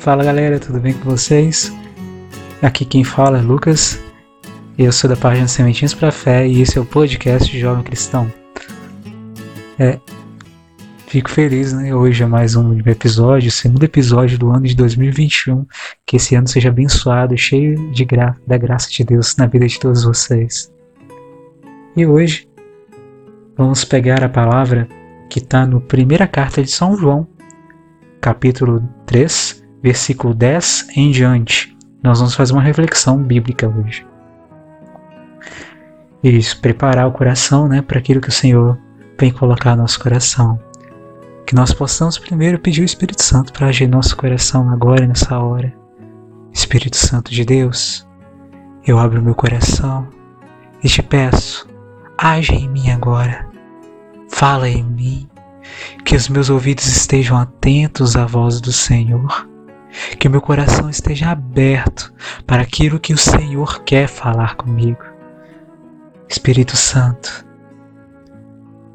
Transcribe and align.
Fala 0.00 0.24
galera, 0.24 0.58
tudo 0.58 0.80
bem 0.80 0.94
com 0.94 1.10
vocês? 1.10 1.70
Aqui 2.62 2.86
quem 2.86 3.04
fala 3.04 3.36
é 3.36 3.42
Lucas, 3.42 4.00
eu 4.78 4.90
sou 4.90 5.10
da 5.10 5.14
página 5.14 5.46
Sementinhas 5.46 5.92
para 5.92 6.10
Fé 6.10 6.48
e 6.48 6.62
esse 6.62 6.78
é 6.78 6.80
o 6.80 6.86
podcast 6.86 7.56
Jovem 7.58 7.84
Cristão. 7.84 8.32
É, 9.78 10.00
fico 11.06 11.30
feliz, 11.30 11.74
né? 11.74 11.94
Hoje 11.94 12.22
é 12.22 12.26
mais 12.26 12.56
um 12.56 12.78
episódio, 12.78 13.50
segundo 13.50 13.84
episódio 13.84 14.38
do 14.38 14.48
ano 14.48 14.62
de 14.62 14.74
2021. 14.74 15.66
Que 16.06 16.16
esse 16.16 16.34
ano 16.34 16.48
seja 16.48 16.70
abençoado, 16.70 17.36
cheio 17.36 17.92
de 17.92 18.02
gra 18.06 18.34
da 18.46 18.56
graça 18.56 18.88
de 18.90 19.04
Deus 19.04 19.36
na 19.36 19.44
vida 19.44 19.66
de 19.66 19.78
todos 19.78 20.04
vocês. 20.04 20.72
E 21.94 22.06
hoje 22.06 22.48
vamos 23.54 23.84
pegar 23.84 24.24
a 24.24 24.30
palavra 24.30 24.88
que 25.28 25.40
está 25.40 25.66
no 25.66 25.78
primeira 25.78 26.26
carta 26.26 26.62
de 26.62 26.70
São 26.70 26.96
João, 26.96 27.28
capítulo 28.18 28.82
3, 29.04 29.59
versículo 29.82 30.34
10 30.34 30.88
em 30.96 31.10
diante. 31.10 31.76
Nós 32.02 32.18
vamos 32.18 32.34
fazer 32.34 32.52
uma 32.52 32.62
reflexão 32.62 33.22
bíblica 33.22 33.68
hoje. 33.68 34.06
Isso, 36.22 36.60
preparar 36.60 37.06
o 37.06 37.12
coração 37.12 37.66
né, 37.66 37.80
para 37.80 37.98
aquilo 37.98 38.20
que 38.20 38.28
o 38.28 38.32
Senhor 38.32 38.78
vem 39.18 39.32
colocar 39.32 39.74
no 39.74 39.82
nosso 39.82 40.00
coração. 40.00 40.60
Que 41.46 41.54
nós 41.54 41.72
possamos 41.72 42.18
primeiro 42.18 42.58
pedir 42.58 42.82
o 42.82 42.84
Espírito 42.84 43.22
Santo 43.22 43.52
para 43.52 43.68
agir 43.68 43.86
no 43.86 43.96
nosso 43.96 44.16
coração 44.16 44.70
agora, 44.70 45.06
nessa 45.06 45.38
hora. 45.38 45.72
Espírito 46.52 46.96
Santo 46.96 47.30
de 47.30 47.44
Deus, 47.44 48.06
eu 48.86 48.98
abro 48.98 49.22
meu 49.22 49.34
coração 49.34 50.08
e 50.82 50.88
te 50.88 51.02
peço, 51.02 51.66
age 52.18 52.52
em 52.52 52.68
mim 52.68 52.90
agora. 52.90 53.48
Fala 54.28 54.68
em 54.68 54.82
mim, 54.82 55.28
que 56.04 56.16
os 56.16 56.28
meus 56.28 56.50
ouvidos 56.50 56.86
estejam 56.86 57.36
atentos 57.36 58.16
à 58.16 58.24
voz 58.26 58.60
do 58.60 58.72
Senhor, 58.72 59.48
que 60.18 60.28
o 60.28 60.30
meu 60.30 60.40
coração 60.40 60.88
esteja 60.88 61.30
aberto 61.30 62.12
para 62.46 62.62
aquilo 62.62 63.00
que 63.00 63.12
o 63.12 63.18
Senhor 63.18 63.82
quer 63.84 64.08
falar 64.08 64.56
comigo. 64.56 65.02
Espírito 66.28 66.76
Santo, 66.76 67.44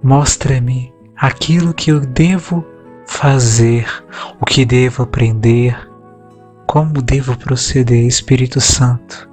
mostra-me 0.01 0.93
aquilo 1.15 1.73
que 1.73 1.91
eu 1.91 1.99
devo 1.99 2.65
fazer, 3.05 3.87
o 4.39 4.45
que 4.45 4.65
devo 4.65 5.03
aprender, 5.03 5.77
como 6.65 7.01
devo 7.01 7.37
proceder, 7.37 8.05
Espírito 8.05 8.59
Santo. 8.61 9.29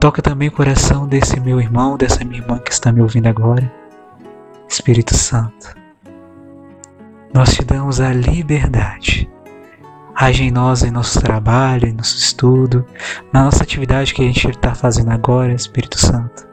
Toca 0.00 0.22
também 0.22 0.48
o 0.48 0.52
coração 0.52 1.08
desse 1.08 1.40
meu 1.40 1.60
irmão, 1.60 1.96
dessa 1.96 2.24
minha 2.24 2.40
irmã 2.40 2.58
que 2.58 2.72
está 2.72 2.92
me 2.92 3.00
ouvindo 3.00 3.26
agora. 3.26 3.70
Espírito 4.68 5.14
Santo, 5.16 5.74
nós 7.34 7.54
te 7.54 7.64
damos 7.64 8.00
a 8.00 8.12
liberdade. 8.12 9.28
Age 10.20 10.42
em 10.42 10.50
nós, 10.50 10.82
em 10.82 10.90
nosso 10.90 11.20
trabalho, 11.20 11.86
em 11.86 11.92
nosso 11.92 12.16
estudo, 12.16 12.84
na 13.32 13.44
nossa 13.44 13.62
atividade 13.62 14.12
que 14.12 14.20
a 14.20 14.24
gente 14.24 14.50
está 14.50 14.74
fazendo 14.74 15.12
agora, 15.12 15.52
Espírito 15.52 15.96
Santo. 15.96 16.44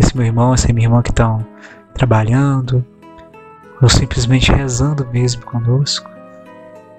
Esse 0.00 0.16
meu 0.16 0.24
irmão, 0.24 0.54
essa 0.54 0.72
minha 0.72 0.86
irmã 0.86 1.02
que 1.02 1.10
estão 1.10 1.46
trabalhando, 1.92 2.82
ou 3.82 3.90
simplesmente 3.90 4.50
rezando 4.50 5.06
mesmo 5.12 5.44
conosco. 5.44 6.10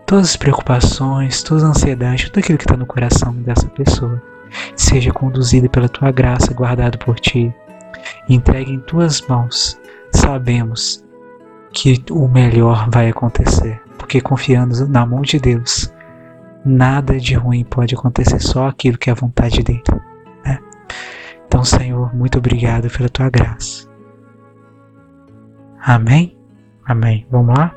Todas 0.05 0.29
as 0.29 0.37
preocupações, 0.37 1.41
toda 1.41 1.65
a 1.65 1.69
ansiedade, 1.69 2.25
tudo 2.29 2.37
aquilo 2.37 2.59
que 2.59 2.65
está 2.65 2.77
no 2.77 2.85
coração 2.85 3.33
dessa 3.37 3.65
pessoa, 3.69 4.21
seja 4.75 5.11
conduzido 5.11 5.67
pela 5.71 5.89
tua 5.89 6.11
graça, 6.11 6.53
guardado 6.53 6.99
por 6.99 7.19
ti, 7.19 7.51
entregue 8.29 8.71
em 8.71 8.79
tuas 8.79 9.21
mãos. 9.21 9.75
Sabemos 10.11 11.03
que 11.73 11.99
o 12.11 12.27
melhor 12.27 12.91
vai 12.91 13.09
acontecer, 13.09 13.81
porque 13.97 14.21
confiando 14.21 14.87
na 14.87 15.03
mão 15.03 15.23
de 15.23 15.39
Deus, 15.39 15.91
nada 16.65 17.19
de 17.19 17.35
ruim 17.35 17.63
pode 17.63 17.93
acontecer, 17.93 18.39
só 18.39 18.67
aquilo 18.67 18.97
que 18.97 19.09
é 19.09 19.13
a 19.13 19.15
vontade 19.15 19.61
dele. 19.61 19.83
Né? 20.43 20.59
Então, 21.45 21.63
Senhor, 21.63 22.13
muito 22.15 22.39
obrigado 22.39 22.89
pela 22.89 23.07
tua 23.07 23.29
graça. 23.29 23.87
Amém? 25.79 26.35
Amém. 26.83 27.27
Vamos 27.29 27.55
lá? 27.55 27.75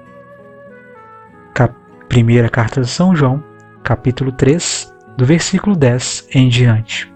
Cap 1.53 1.75
Primeira 2.09 2.49
carta 2.49 2.81
de 2.81 2.89
São 2.89 3.15
João, 3.15 3.45
capítulo 3.85 4.33
3, 4.33 4.95
do 5.19 5.27
versículo 5.27 5.77
10 5.77 6.29
em 6.35 6.49
diante. 6.49 7.13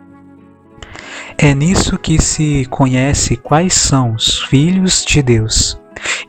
É 1.39 1.55
nisso 1.55 1.99
que 1.99 2.21
se 2.21 2.67
conhece 2.67 3.37
quais 3.37 3.73
são 3.73 4.13
os 4.13 4.43
filhos 4.43 5.03
de 5.03 5.23
Deus 5.23 5.81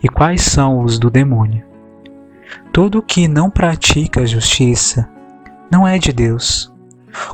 e 0.01 0.07
quais 0.07 0.41
são 0.43 0.81
os 0.81 0.97
do 0.97 1.09
demônio. 1.09 1.65
Todo 2.71 3.01
que 3.01 3.27
não 3.27 3.49
pratica 3.49 4.21
a 4.21 4.25
justiça 4.25 5.09
não 5.73 5.87
é 5.87 5.97
de 5.97 6.13
Deus, 6.13 6.71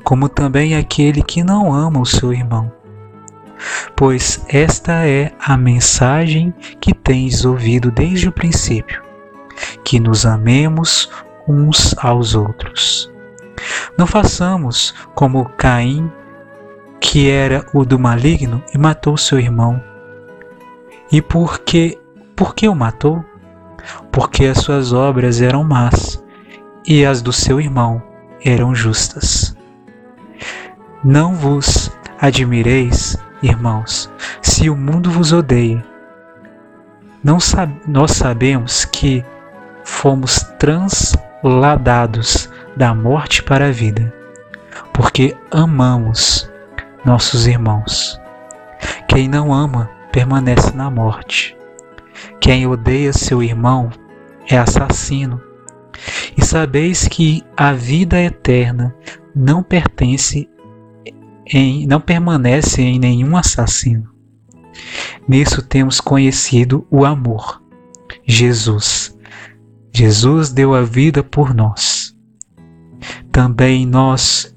como 0.02 0.30
também 0.30 0.74
aquele 0.74 1.22
que 1.22 1.44
não 1.44 1.74
ama 1.74 2.00
o 2.00 2.06
seu 2.06 2.32
irmão. 2.32 2.72
Pois 3.98 4.46
esta 4.48 5.06
é 5.06 5.34
a 5.38 5.58
mensagem 5.58 6.54
que 6.80 6.94
tens 6.94 7.44
ouvido 7.44 7.92
desde 7.92 8.30
o 8.30 8.32
princípio, 8.32 9.04
que 9.84 10.00
nos 10.00 10.26
amemos 10.26 11.10
uns 11.46 11.94
aos 11.98 12.34
outros. 12.34 13.12
Não 13.98 14.08
façamos 14.08 14.96
como 15.14 15.50
Caim, 15.58 16.10
que 17.02 17.30
era 17.30 17.66
o 17.74 17.84
do 17.84 18.00
maligno 18.00 18.64
e 18.74 18.78
matou 18.78 19.18
seu 19.18 19.38
irmão. 19.38 19.84
E 21.12 21.22
porque 21.22 22.00
por 22.38 22.56
que 22.56 22.70
o 22.70 22.76
matou? 22.76 23.22
Porque 24.14 24.46
as 24.46 24.60
suas 24.60 24.94
obras 24.94 25.42
eram 25.42 25.66
más 25.66 26.24
e 26.88 27.06
as 27.06 27.22
do 27.22 27.34
seu 27.34 27.60
irmão 27.60 28.09
eram 28.44 28.74
justas. 28.74 29.56
Não 31.04 31.34
vos 31.34 31.92
admireis, 32.20 33.18
irmãos, 33.42 34.10
se 34.42 34.70
o 34.70 34.76
mundo 34.76 35.10
vos 35.10 35.32
odeia. 35.32 35.84
Não 37.24 37.40
sab 37.40 37.74
nós 37.88 38.12
sabemos 38.12 38.86
que 38.86 39.24
fomos 39.84 40.40
transladados 40.58 42.50
da 42.76 42.94
morte 42.94 43.44
para 43.44 43.68
a 43.68 43.72
vida, 43.72 44.14
porque 44.94 45.36
amamos 45.52 46.50
nossos 47.04 47.48
irmãos. 47.48 48.20
Quem 49.08 49.28
não 49.28 49.54
ama 49.54 49.90
permanece 50.12 50.72
na 50.76 50.90
morte. 50.90 51.58
Quem 52.40 52.68
odeia 52.68 53.12
seu 53.14 53.42
irmão 53.44 53.90
é 54.50 54.58
assassino. 54.58 55.42
E 56.40 56.46
sabeis 56.46 57.06
que 57.06 57.44
a 57.58 57.74
vida 57.74 58.18
eterna 58.18 58.96
não 59.36 59.62
pertence 59.62 60.50
em, 61.46 61.86
não 61.86 62.00
permanece 62.00 62.82
em 62.82 62.98
nenhum 62.98 63.36
assassino. 63.36 64.10
Nisso 65.28 65.62
temos 65.62 66.00
conhecido 66.00 66.88
o 66.90 67.04
amor. 67.04 67.62
Jesus. 68.26 69.14
Jesus 69.94 70.50
deu 70.50 70.74
a 70.74 70.82
vida 70.82 71.22
por 71.22 71.54
nós. 71.54 72.16
Também 73.34 73.86
nós 73.86 74.56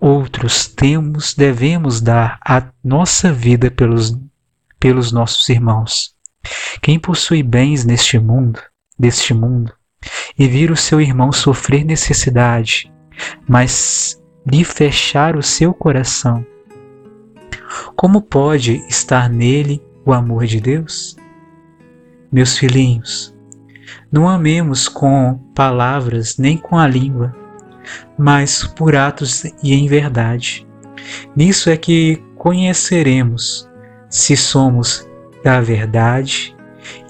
outros 0.00 0.68
temos 0.68 1.34
devemos 1.34 2.00
dar 2.00 2.38
a 2.46 2.70
nossa 2.82 3.32
vida 3.32 3.72
pelos 3.72 4.16
pelos 4.78 5.10
nossos 5.10 5.48
irmãos. 5.48 6.14
Quem 6.80 6.96
possui 6.96 7.42
bens 7.42 7.84
neste 7.84 8.20
mundo, 8.20 8.60
deste 8.96 9.34
mundo, 9.34 9.72
e 10.38 10.46
vir 10.48 10.70
o 10.70 10.76
seu 10.76 11.00
irmão 11.00 11.32
sofrer 11.32 11.84
necessidade, 11.84 12.92
mas 13.48 14.20
lhe 14.46 14.64
fechar 14.64 15.36
o 15.36 15.42
seu 15.42 15.72
coração, 15.72 16.44
como 17.96 18.20
pode 18.20 18.84
estar 18.88 19.28
nele 19.28 19.82
o 20.04 20.12
amor 20.12 20.46
de 20.46 20.60
Deus? 20.60 21.16
Meus 22.30 22.58
filhinhos, 22.58 23.34
não 24.10 24.28
amemos 24.28 24.88
com 24.88 25.38
palavras 25.54 26.36
nem 26.36 26.56
com 26.56 26.76
a 26.76 26.86
língua, 26.86 27.34
mas 28.18 28.64
por 28.64 28.96
atos 28.96 29.44
e 29.62 29.72
em 29.74 29.86
verdade. 29.86 30.66
Nisso 31.36 31.70
é 31.70 31.76
que 31.76 32.22
conheceremos 32.36 33.68
se 34.08 34.36
somos 34.36 35.08
da 35.42 35.60
verdade 35.60 36.56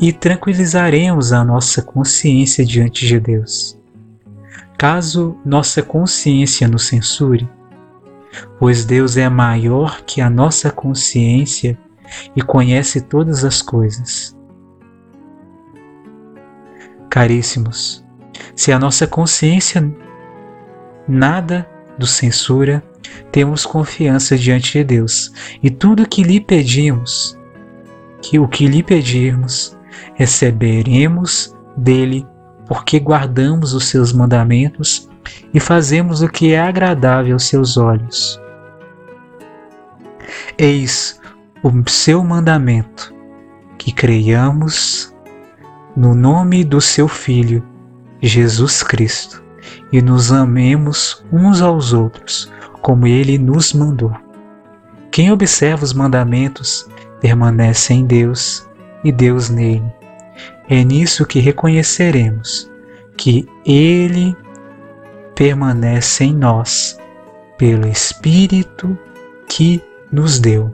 e 0.00 0.12
tranquilizaremos 0.12 1.32
a 1.32 1.44
nossa 1.44 1.82
consciência 1.82 2.64
diante 2.64 3.06
de 3.06 3.18
Deus. 3.18 3.78
Caso 4.78 5.36
nossa 5.44 5.82
consciência 5.82 6.68
nos 6.68 6.84
censure, 6.86 7.48
pois 8.58 8.84
Deus 8.84 9.16
é 9.16 9.28
maior 9.28 10.02
que 10.02 10.20
a 10.20 10.28
nossa 10.28 10.70
consciência 10.70 11.78
e 12.34 12.42
conhece 12.42 13.00
todas 13.00 13.44
as 13.44 13.62
coisas. 13.62 14.36
Caríssimos, 17.08 18.04
se 18.54 18.72
a 18.72 18.78
nossa 18.78 19.06
consciência 19.06 19.88
nada 21.06 21.68
nos 21.98 22.10
censura, 22.10 22.82
temos 23.30 23.64
confiança 23.64 24.36
diante 24.36 24.78
de 24.78 24.84
Deus 24.84 25.32
e 25.62 25.70
tudo 25.70 26.08
que 26.08 26.22
lhe 26.22 26.40
pedimos 26.40 27.38
que 28.24 28.38
o 28.38 28.48
que 28.48 28.66
lhe 28.66 28.82
pedirmos 28.82 29.76
receberemos 30.14 31.54
dele, 31.76 32.26
porque 32.66 32.98
guardamos 32.98 33.74
os 33.74 33.84
seus 33.84 34.14
mandamentos 34.14 35.10
e 35.52 35.60
fazemos 35.60 36.22
o 36.22 36.28
que 36.28 36.52
é 36.52 36.60
agradável 36.60 37.34
aos 37.34 37.44
seus 37.44 37.76
olhos. 37.76 38.40
Eis 40.56 41.20
o 41.62 41.70
seu 41.90 42.24
mandamento, 42.24 43.14
que 43.76 43.92
creiamos 43.92 45.14
no 45.94 46.14
nome 46.14 46.64
do 46.64 46.80
seu 46.80 47.06
Filho, 47.06 47.62
Jesus 48.22 48.82
Cristo, 48.82 49.42
e 49.92 50.00
nos 50.00 50.32
amemos 50.32 51.22
uns 51.30 51.60
aos 51.60 51.92
outros, 51.92 52.50
como 52.80 53.06
ele 53.06 53.36
nos 53.36 53.74
mandou. 53.74 54.12
Quem 55.10 55.30
observa 55.30 55.84
os 55.84 55.92
mandamentos 55.92 56.88
permanece 57.24 57.94
em 57.94 58.04
Deus 58.04 58.68
e 59.02 59.10
Deus 59.10 59.48
nele. 59.48 59.90
É 60.68 60.84
nisso 60.84 61.24
que 61.24 61.40
reconheceremos 61.40 62.70
que 63.16 63.48
ele 63.64 64.36
permanece 65.34 66.24
em 66.24 66.34
nós 66.34 66.98
pelo 67.56 67.88
Espírito 67.88 68.98
que 69.48 69.82
nos 70.12 70.38
deu. 70.38 70.70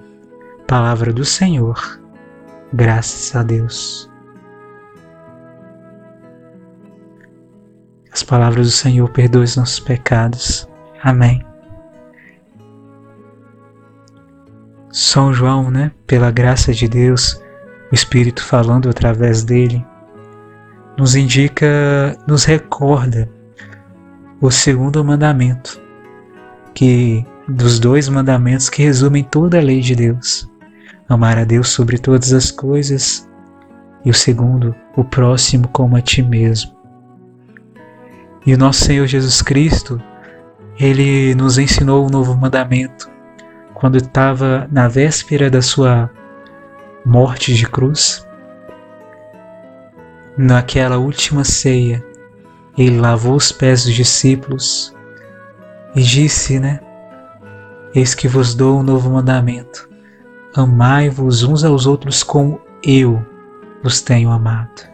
Palavra 0.66 1.12
do 1.12 1.24
Senhor. 1.24 2.00
Graças 2.72 3.36
a 3.36 3.44
Deus. 3.44 4.10
As 8.10 8.24
palavras 8.24 8.66
do 8.66 8.72
Senhor 8.72 9.08
perdoem 9.10 9.44
os 9.44 9.54
nossos 9.54 9.78
pecados. 9.78 10.68
Amém. 11.00 11.49
São 14.92 15.32
João, 15.32 15.70
né, 15.70 15.92
pela 16.04 16.32
graça 16.32 16.72
de 16.72 16.88
Deus, 16.88 17.40
o 17.92 17.94
Espírito 17.94 18.44
falando 18.44 18.88
através 18.90 19.44
dele, 19.44 19.84
nos 20.98 21.14
indica, 21.14 22.18
nos 22.26 22.44
recorda 22.44 23.28
o 24.40 24.50
segundo 24.50 25.04
mandamento, 25.04 25.80
que 26.74 27.24
dos 27.46 27.78
dois 27.78 28.08
mandamentos 28.08 28.68
que 28.68 28.82
resumem 28.82 29.22
toda 29.22 29.58
a 29.58 29.62
lei 29.62 29.80
de 29.80 29.94
Deus: 29.94 30.50
amar 31.08 31.38
a 31.38 31.44
Deus 31.44 31.68
sobre 31.68 31.96
todas 31.96 32.32
as 32.32 32.50
coisas 32.50 33.28
e 34.04 34.10
o 34.10 34.14
segundo, 34.14 34.74
o 34.96 35.04
próximo 35.04 35.68
como 35.68 35.96
a 35.96 36.00
ti 36.00 36.20
mesmo. 36.20 36.72
E 38.44 38.54
o 38.54 38.58
nosso 38.58 38.84
Senhor 38.84 39.06
Jesus 39.06 39.40
Cristo, 39.40 40.02
ele 40.78 41.34
nos 41.36 41.58
ensinou 41.58 42.06
um 42.06 42.10
novo 42.10 42.36
mandamento 42.36 43.08
quando 43.74 43.96
estava 43.96 44.68
na 44.70 44.88
véspera 44.88 45.50
da 45.50 45.62
sua 45.62 46.10
morte 47.04 47.54
de 47.54 47.66
cruz, 47.66 48.26
naquela 50.36 50.98
última 50.98 51.44
ceia, 51.44 52.04
ele 52.76 53.00
lavou 53.00 53.34
os 53.34 53.52
pés 53.52 53.84
dos 53.84 53.94
discípulos 53.94 54.94
e 55.94 56.02
disse, 56.02 56.58
né? 56.58 56.80
Eis 57.94 58.14
que 58.14 58.28
vos 58.28 58.54
dou 58.54 58.78
um 58.78 58.82
novo 58.82 59.10
mandamento: 59.10 59.88
amai-vos 60.54 61.42
uns 61.42 61.64
aos 61.64 61.86
outros 61.86 62.22
como 62.22 62.60
eu 62.82 63.24
vos 63.82 64.00
tenho 64.00 64.30
amado. 64.30 64.88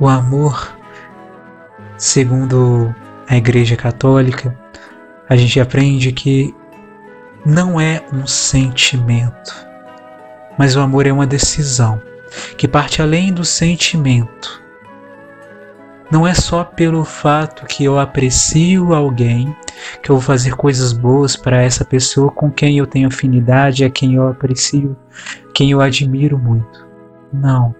O 0.00 0.08
amor, 0.08 0.76
segundo 1.96 2.92
a 3.28 3.36
Igreja 3.36 3.76
Católica, 3.76 4.58
a 5.32 5.36
gente 5.36 5.58
aprende 5.58 6.12
que 6.12 6.54
não 7.42 7.80
é 7.80 8.04
um 8.12 8.26
sentimento, 8.26 9.66
mas 10.58 10.76
o 10.76 10.80
amor 10.80 11.06
é 11.06 11.12
uma 11.12 11.26
decisão 11.26 12.02
que 12.58 12.68
parte 12.68 13.00
além 13.00 13.32
do 13.32 13.42
sentimento. 13.42 14.62
Não 16.10 16.26
é 16.26 16.34
só 16.34 16.62
pelo 16.62 17.02
fato 17.02 17.64
que 17.64 17.82
eu 17.82 17.98
aprecio 17.98 18.92
alguém, 18.92 19.56
que 20.02 20.10
eu 20.10 20.16
vou 20.16 20.22
fazer 20.22 20.54
coisas 20.54 20.92
boas 20.92 21.34
para 21.34 21.62
essa 21.62 21.82
pessoa 21.82 22.30
com 22.30 22.50
quem 22.50 22.76
eu 22.76 22.86
tenho 22.86 23.08
afinidade, 23.08 23.86
a 23.86 23.90
quem 23.90 24.16
eu 24.16 24.28
aprecio, 24.28 24.94
quem 25.54 25.70
eu 25.70 25.80
admiro 25.80 26.38
muito. 26.38 26.86
Não. 27.32 27.74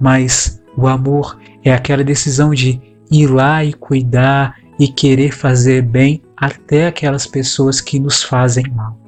Mas 0.00 0.60
o 0.76 0.88
amor 0.88 1.38
é 1.62 1.72
aquela 1.72 2.02
decisão 2.02 2.50
de 2.50 2.80
ir 3.08 3.28
lá 3.28 3.64
e 3.64 3.72
cuidar 3.72 4.63
e 4.78 4.88
querer 4.88 5.32
fazer 5.32 5.82
bem 5.82 6.22
até 6.36 6.86
aquelas 6.86 7.26
pessoas 7.26 7.80
que 7.80 7.98
nos 7.98 8.22
fazem 8.22 8.64
mal. 8.70 8.98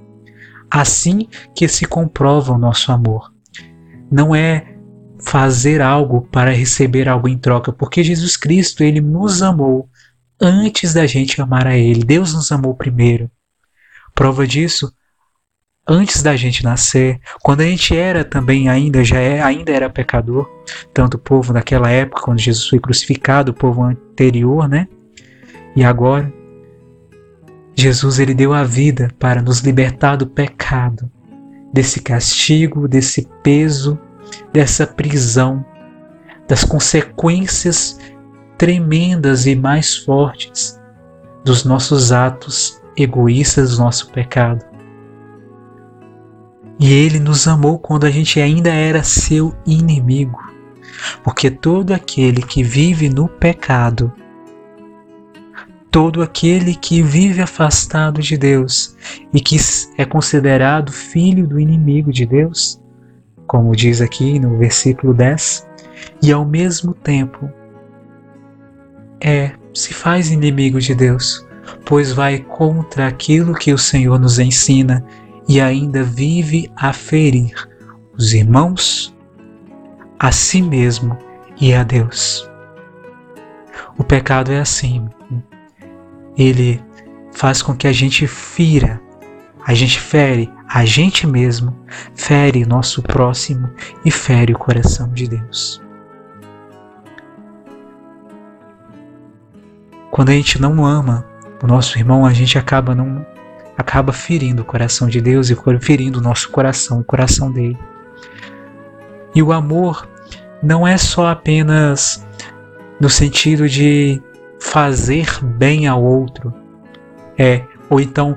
Assim 0.70 1.28
que 1.54 1.68
se 1.68 1.86
comprova 1.86 2.52
o 2.52 2.58
nosso 2.58 2.92
amor. 2.92 3.32
Não 4.10 4.34
é 4.34 4.76
fazer 5.18 5.80
algo 5.80 6.22
para 6.30 6.52
receber 6.52 7.08
algo 7.08 7.28
em 7.28 7.38
troca, 7.38 7.72
porque 7.72 8.04
Jesus 8.04 8.36
Cristo, 8.36 8.84
ele 8.84 9.00
nos 9.00 9.42
amou 9.42 9.88
antes 10.40 10.92
da 10.94 11.06
gente 11.06 11.40
amar 11.40 11.66
a 11.66 11.76
ele. 11.76 12.04
Deus 12.04 12.34
nos 12.34 12.52
amou 12.52 12.74
primeiro. 12.74 13.30
Prova 14.14 14.46
disso, 14.46 14.92
antes 15.86 16.22
da 16.22 16.36
gente 16.36 16.64
nascer, 16.64 17.20
quando 17.42 17.60
a 17.60 17.64
gente 17.64 17.94
era 17.94 18.24
também 18.24 18.68
ainda 18.68 19.04
já 19.04 19.18
é, 19.18 19.42
ainda 19.42 19.72
era 19.72 19.90
pecador, 19.90 20.48
tanto 20.92 21.14
o 21.14 21.20
povo 21.20 21.52
daquela 21.52 21.90
época 21.90 22.22
quando 22.22 22.40
Jesus 22.40 22.68
foi 22.68 22.80
crucificado, 22.80 23.52
o 23.52 23.54
povo 23.54 23.82
anterior, 23.82 24.68
né? 24.68 24.88
E 25.76 25.84
agora 25.84 26.32
Jesus 27.76 28.18
ele 28.18 28.32
deu 28.32 28.54
a 28.54 28.64
vida 28.64 29.10
para 29.18 29.42
nos 29.42 29.60
libertar 29.60 30.16
do 30.16 30.26
pecado, 30.26 31.10
desse 31.70 32.00
castigo, 32.00 32.88
desse 32.88 33.28
peso, 33.42 33.98
dessa 34.50 34.86
prisão, 34.86 35.62
das 36.48 36.64
consequências 36.64 37.98
tremendas 38.56 39.44
e 39.44 39.54
mais 39.54 39.94
fortes 39.94 40.80
dos 41.44 41.64
nossos 41.64 42.10
atos 42.10 42.80
egoístas, 42.96 43.76
do 43.76 43.82
nosso 43.84 44.10
pecado. 44.10 44.64
E 46.80 46.90
ele 46.90 47.20
nos 47.20 47.46
amou 47.46 47.78
quando 47.78 48.04
a 48.04 48.10
gente 48.10 48.40
ainda 48.40 48.70
era 48.70 49.02
seu 49.02 49.54
inimigo, 49.66 50.38
porque 51.22 51.50
todo 51.50 51.92
aquele 51.92 52.40
que 52.40 52.62
vive 52.62 53.10
no 53.10 53.28
pecado 53.28 54.10
todo 55.96 56.20
aquele 56.20 56.74
que 56.74 57.00
vive 57.00 57.40
afastado 57.40 58.20
de 58.20 58.36
Deus 58.36 58.94
e 59.32 59.40
que 59.40 59.56
é 59.96 60.04
considerado 60.04 60.92
filho 60.92 61.46
do 61.46 61.58
inimigo 61.58 62.12
de 62.12 62.26
Deus, 62.26 62.78
como 63.46 63.74
diz 63.74 64.02
aqui 64.02 64.38
no 64.38 64.58
versículo 64.58 65.14
10, 65.14 65.66
e 66.22 66.30
ao 66.30 66.44
mesmo 66.44 66.92
tempo 66.92 67.50
é 69.22 69.52
se 69.72 69.94
faz 69.94 70.30
inimigo 70.30 70.78
de 70.82 70.94
Deus, 70.94 71.46
pois 71.86 72.12
vai 72.12 72.40
contra 72.40 73.08
aquilo 73.08 73.54
que 73.54 73.72
o 73.72 73.78
Senhor 73.78 74.20
nos 74.20 74.38
ensina 74.38 75.02
e 75.48 75.62
ainda 75.62 76.04
vive 76.04 76.70
a 76.76 76.92
ferir 76.92 77.54
os 78.18 78.34
irmãos, 78.34 79.16
a 80.18 80.30
si 80.30 80.60
mesmo 80.60 81.16
e 81.58 81.72
a 81.72 81.82
Deus. 81.82 82.46
O 83.96 84.04
pecado 84.04 84.52
é 84.52 84.60
assim, 84.60 85.08
ele 86.36 86.82
faz 87.32 87.62
com 87.62 87.74
que 87.74 87.86
a 87.86 87.92
gente 87.92 88.26
fira, 88.26 89.00
a 89.66 89.74
gente 89.74 90.00
fere 90.00 90.50
a 90.68 90.84
gente 90.84 91.26
mesmo, 91.26 91.76
fere 92.14 92.66
nosso 92.66 93.02
próximo 93.02 93.70
e 94.04 94.10
fere 94.10 94.52
o 94.52 94.58
coração 94.58 95.08
de 95.12 95.28
Deus. 95.28 95.80
Quando 100.10 100.30
a 100.30 100.32
gente 100.32 100.60
não 100.60 100.84
ama 100.84 101.24
o 101.62 101.66
nosso 101.66 101.98
irmão, 101.98 102.26
a 102.26 102.32
gente 102.32 102.58
acaba 102.58 102.94
não 102.94 103.24
acaba 103.76 104.12
ferindo 104.12 104.62
o 104.62 104.64
coração 104.64 105.08
de 105.08 105.20
Deus 105.20 105.50
e 105.50 105.56
ferindo 105.80 106.18
o 106.18 106.22
nosso 106.22 106.50
coração, 106.50 107.00
o 107.00 107.04
coração 107.04 107.52
dele. 107.52 107.78
E 109.34 109.42
o 109.42 109.52
amor 109.52 110.08
não 110.62 110.86
é 110.86 110.96
só 110.96 111.28
apenas 111.28 112.26
no 112.98 113.10
sentido 113.10 113.68
de 113.68 114.22
fazer 114.66 115.26
bem 115.42 115.86
ao 115.86 116.02
outro. 116.02 116.52
É, 117.38 117.62
ou 117.88 118.00
então 118.00 118.36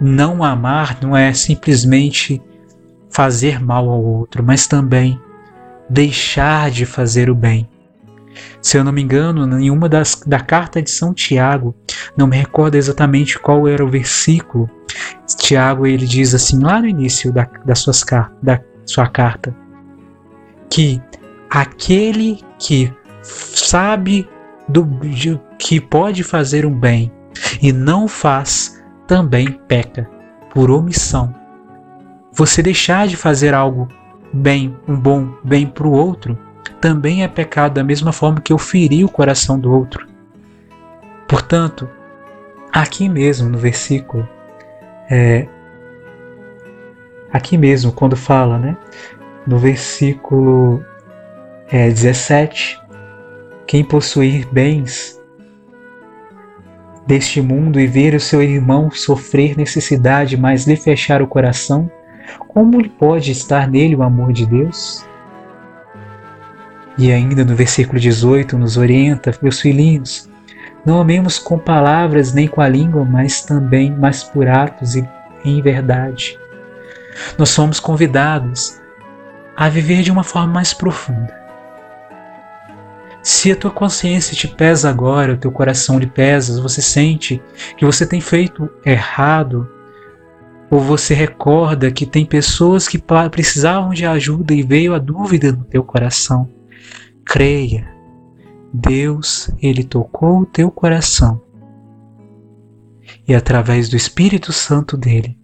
não 0.00 0.42
amar 0.42 0.98
não 1.00 1.16
é 1.16 1.32
simplesmente 1.32 2.42
fazer 3.10 3.62
mal 3.62 3.88
ao 3.88 4.02
outro, 4.02 4.42
mas 4.42 4.66
também 4.66 5.20
deixar 5.88 6.70
de 6.70 6.86
fazer 6.86 7.30
o 7.30 7.34
bem. 7.34 7.68
Se 8.60 8.76
eu 8.76 8.82
não 8.82 8.90
me 8.90 9.02
engano, 9.02 9.60
em 9.60 9.70
uma 9.70 9.88
das 9.88 10.20
da 10.26 10.40
carta 10.40 10.82
de 10.82 10.90
São 10.90 11.14
Tiago, 11.14 11.74
não 12.16 12.26
me 12.26 12.36
recordo 12.36 12.74
exatamente 12.74 13.38
qual 13.38 13.68
era 13.68 13.84
o 13.84 13.88
versículo. 13.88 14.68
Tiago 15.38 15.86
ele 15.86 16.06
diz 16.06 16.34
assim 16.34 16.58
lá 16.60 16.80
no 16.80 16.88
início 16.88 17.32
da, 17.32 17.46
das 17.64 17.80
suas, 17.80 18.02
da 18.42 18.60
sua 18.86 19.06
carta 19.06 19.54
que 20.70 21.00
aquele 21.50 22.40
que 22.58 22.92
sabe 23.22 24.28
do, 24.68 24.88
que 25.58 25.80
pode 25.80 26.22
fazer 26.22 26.64
um 26.64 26.74
bem 26.74 27.12
e 27.60 27.72
não 27.72 28.08
faz, 28.08 28.82
também 29.06 29.52
peca 29.68 30.08
por 30.50 30.70
omissão. 30.70 31.34
Você 32.32 32.62
deixar 32.62 33.06
de 33.06 33.16
fazer 33.16 33.54
algo 33.54 33.88
bem, 34.32 34.76
um 34.88 34.96
bom 34.96 35.34
bem 35.44 35.66
para 35.66 35.86
o 35.86 35.92
outro, 35.92 36.38
também 36.80 37.22
é 37.22 37.28
pecado 37.28 37.74
da 37.74 37.84
mesma 37.84 38.12
forma 38.12 38.40
que 38.40 38.52
eu 38.52 38.58
feri 38.58 39.04
o 39.04 39.08
coração 39.08 39.58
do 39.58 39.72
outro. 39.72 40.06
Portanto, 41.28 41.88
aqui 42.72 43.08
mesmo 43.08 43.48
no 43.48 43.58
versículo, 43.58 44.28
é, 45.10 45.46
aqui 47.32 47.56
mesmo 47.56 47.92
quando 47.92 48.16
fala, 48.16 48.58
né, 48.58 48.76
no 49.46 49.58
versículo 49.58 50.84
é, 51.70 51.88
17, 51.88 52.80
quem 53.74 53.82
possuir 53.82 54.46
bens 54.52 55.20
deste 57.08 57.42
mundo 57.42 57.80
e 57.80 57.88
ver 57.88 58.14
o 58.14 58.20
seu 58.20 58.40
irmão 58.40 58.88
sofrer 58.88 59.56
necessidade, 59.56 60.36
mas 60.36 60.64
lhe 60.64 60.76
fechar 60.76 61.20
o 61.20 61.26
coração, 61.26 61.90
como 62.46 62.80
lhe 62.80 62.88
pode 62.88 63.32
estar 63.32 63.68
nele 63.68 63.96
o 63.96 64.04
amor 64.04 64.32
de 64.32 64.46
Deus? 64.46 65.04
E 66.96 67.10
ainda 67.10 67.44
no 67.44 67.56
versículo 67.56 67.98
18 67.98 68.56
nos 68.56 68.76
orienta, 68.76 69.36
meus 69.42 69.60
filhinhos, 69.60 70.30
não 70.86 71.00
amemos 71.00 71.40
com 71.40 71.58
palavras 71.58 72.32
nem 72.32 72.46
com 72.46 72.60
a 72.60 72.68
língua, 72.68 73.04
mas 73.04 73.40
também 73.40 73.90
mais 73.90 74.22
por 74.22 74.46
atos 74.46 74.94
e 74.94 75.04
em 75.44 75.60
verdade. 75.60 76.38
Nós 77.36 77.48
somos 77.48 77.80
convidados 77.80 78.80
a 79.56 79.68
viver 79.68 80.02
de 80.02 80.12
uma 80.12 80.22
forma 80.22 80.52
mais 80.52 80.72
profunda. 80.72 81.43
Se 83.24 83.50
a 83.50 83.56
tua 83.56 83.70
consciência 83.70 84.36
te 84.36 84.46
pesa 84.46 84.90
agora, 84.90 85.32
o 85.32 85.36
teu 85.38 85.50
coração 85.50 85.98
lhe 85.98 86.06
pesa, 86.06 86.60
você 86.60 86.82
sente 86.82 87.42
que 87.74 87.86
você 87.86 88.06
tem 88.06 88.20
feito 88.20 88.68
errado, 88.84 89.66
ou 90.70 90.78
você 90.78 91.14
recorda 91.14 91.90
que 91.90 92.04
tem 92.04 92.26
pessoas 92.26 92.86
que 92.86 93.02
precisavam 93.30 93.94
de 93.94 94.04
ajuda 94.04 94.52
e 94.52 94.62
veio 94.62 94.94
a 94.94 94.98
dúvida 94.98 95.50
no 95.52 95.64
teu 95.64 95.82
coração, 95.82 96.50
creia, 97.24 97.88
Deus, 98.72 99.50
ele 99.62 99.84
tocou 99.84 100.40
o 100.40 100.46
teu 100.46 100.70
coração 100.70 101.40
e 103.26 103.34
através 103.34 103.88
do 103.88 103.96
Espírito 103.96 104.52
Santo 104.52 104.96
dele 104.96 105.38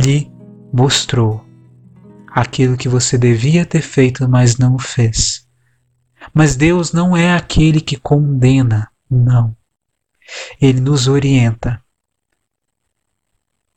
lhe 0.00 0.32
mostrou 0.72 1.44
aquilo 2.28 2.76
que 2.76 2.88
você 2.88 3.16
devia 3.16 3.64
ter 3.64 3.80
feito, 3.80 4.28
mas 4.28 4.58
não 4.58 4.76
fez. 4.76 5.43
Mas 6.32 6.56
Deus 6.56 6.92
não 6.92 7.16
é 7.16 7.34
aquele 7.34 7.80
que 7.80 7.96
condena, 7.96 8.88
não. 9.10 9.56
Ele 10.60 10.80
nos 10.80 11.06
orienta. 11.06 11.80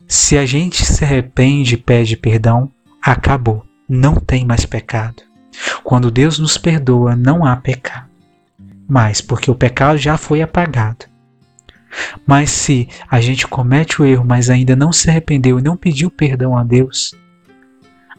Se 0.07 0.37
a 0.37 0.45
gente 0.45 0.85
se 0.85 1.03
arrepende 1.03 1.75
e 1.75 1.77
pede 1.77 2.15
perdão, 2.15 2.71
acabou, 3.01 3.65
não 3.89 4.15
tem 4.15 4.45
mais 4.45 4.65
pecado. 4.65 5.21
Quando 5.83 6.11
Deus 6.11 6.39
nos 6.39 6.57
perdoa, 6.57 7.15
não 7.15 7.45
há 7.45 7.55
pecado. 7.57 8.07
Mas 8.87 9.19
porque 9.19 9.51
o 9.51 9.55
pecado 9.55 9.97
já 9.97 10.17
foi 10.17 10.41
apagado. 10.41 11.05
Mas 12.25 12.51
se 12.51 12.87
a 13.09 13.19
gente 13.19 13.47
comete 13.47 14.01
o 14.01 14.05
erro, 14.05 14.25
mas 14.25 14.49
ainda 14.49 14.75
não 14.75 14.91
se 14.91 15.09
arrependeu 15.09 15.59
e 15.59 15.63
não 15.63 15.75
pediu 15.75 16.11
perdão 16.11 16.57
a 16.57 16.63
Deus, 16.63 17.13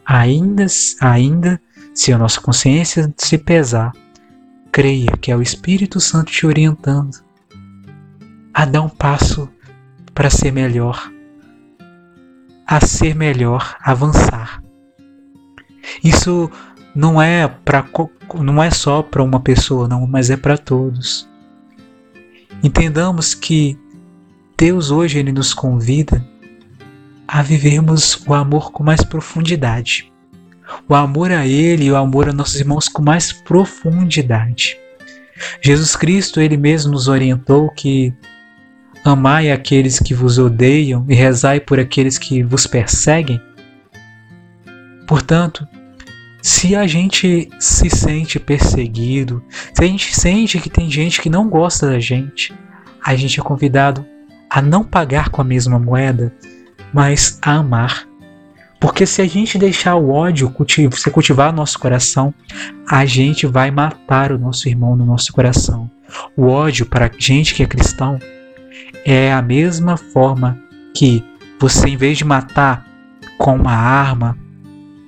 ainda, 0.05 0.65
ainda 0.99 1.61
se 1.93 2.11
a 2.11 2.17
nossa 2.17 2.41
consciência 2.41 3.11
se 3.17 3.37
pesar, 3.37 3.93
creia 4.71 5.11
que 5.19 5.31
é 5.31 5.35
o 5.35 5.41
Espírito 5.41 5.99
Santo 5.99 6.31
te 6.31 6.45
orientando 6.45 7.17
a 8.53 8.65
dar 8.65 8.81
um 8.81 8.89
passo 8.89 9.49
para 10.13 10.29
ser 10.29 10.51
melhor, 10.51 11.11
a 12.67 12.85
ser 12.85 13.15
melhor, 13.15 13.77
avançar. 13.81 14.61
Isso 16.03 16.49
não 16.93 17.21
é 17.21 17.47
para 17.47 17.85
não 18.35 18.61
é 18.61 18.69
só 18.69 19.01
para 19.01 19.23
uma 19.23 19.39
pessoa, 19.39 19.87
não, 19.87 20.05
mas 20.05 20.29
é 20.29 20.37
para 20.37 20.57
todos. 20.57 21.27
Entendamos 22.61 23.33
que 23.33 23.79
Deus 24.57 24.91
hoje 24.91 25.19
ele 25.19 25.31
nos 25.31 25.53
convida 25.53 26.25
a 27.27 27.41
vivermos 27.41 28.21
o 28.27 28.33
amor 28.33 28.71
com 28.71 28.83
mais 28.83 29.03
profundidade. 29.03 30.08
O 30.87 30.95
amor 30.95 31.31
a 31.31 31.45
ele 31.45 31.85
e 31.85 31.91
o 31.91 31.95
amor 31.95 32.29
a 32.29 32.33
nossos 32.33 32.59
irmãos 32.59 32.87
com 32.87 33.01
mais 33.01 33.31
profundidade. 33.31 34.77
Jesus 35.61 35.95
Cristo 35.95 36.41
ele 36.41 36.57
mesmo 36.57 36.91
nos 36.91 37.07
orientou 37.07 37.69
que 37.71 38.13
amai 39.03 39.51
aqueles 39.51 39.99
que 39.99 40.13
vos 40.13 40.37
odeiam 40.37 41.05
e 41.07 41.13
rezai 41.13 41.59
por 41.59 41.79
aqueles 41.79 42.17
que 42.17 42.43
vos 42.43 42.67
perseguem. 42.67 43.41
Portanto, 45.07 45.67
se 46.41 46.75
a 46.75 46.85
gente 46.87 47.49
se 47.59 47.89
sente 47.89 48.39
perseguido, 48.39 49.43
se 49.73 49.83
a 49.83 49.87
gente 49.87 50.15
sente 50.15 50.59
que 50.59 50.69
tem 50.69 50.89
gente 50.89 51.21
que 51.21 51.29
não 51.29 51.49
gosta 51.49 51.87
da 51.87 51.99
gente, 51.99 52.53
a 53.03 53.15
gente 53.15 53.39
é 53.39 53.43
convidado 53.43 54.05
a 54.49 54.61
não 54.61 54.83
pagar 54.83 55.29
com 55.29 55.41
a 55.41 55.45
mesma 55.45 55.77
moeda, 55.77 56.33
mas 56.93 57.37
a 57.41 57.55
amar. 57.55 58.08
Porque 58.79 59.05
se 59.05 59.21
a 59.21 59.27
gente 59.27 59.57
deixar 59.57 59.95
o 59.95 60.11
ódio 60.11 60.49
cultiv 60.49 60.93
se 60.93 61.11
cultivar 61.11 61.51
no 61.51 61.57
nosso 61.57 61.77
coração, 61.77 62.33
a 62.89 63.05
gente 63.05 63.45
vai 63.45 63.69
matar 63.69 64.31
o 64.31 64.39
nosso 64.39 64.69
irmão 64.69 64.95
no 64.95 65.05
nosso 65.05 65.33
coração. 65.33 65.89
O 66.35 66.47
ódio 66.47 66.85
para 66.85 67.11
gente 67.17 67.53
que 67.53 67.61
é 67.61 67.65
cristão 67.65 68.17
é 69.05 69.33
a 69.33 69.41
mesma 69.41 69.97
forma 69.97 70.57
que 70.95 71.23
você, 71.59 71.89
em 71.89 71.97
vez 71.97 72.17
de 72.17 72.23
matar 72.23 72.85
com 73.37 73.55
uma 73.55 73.73
arma, 73.73 74.37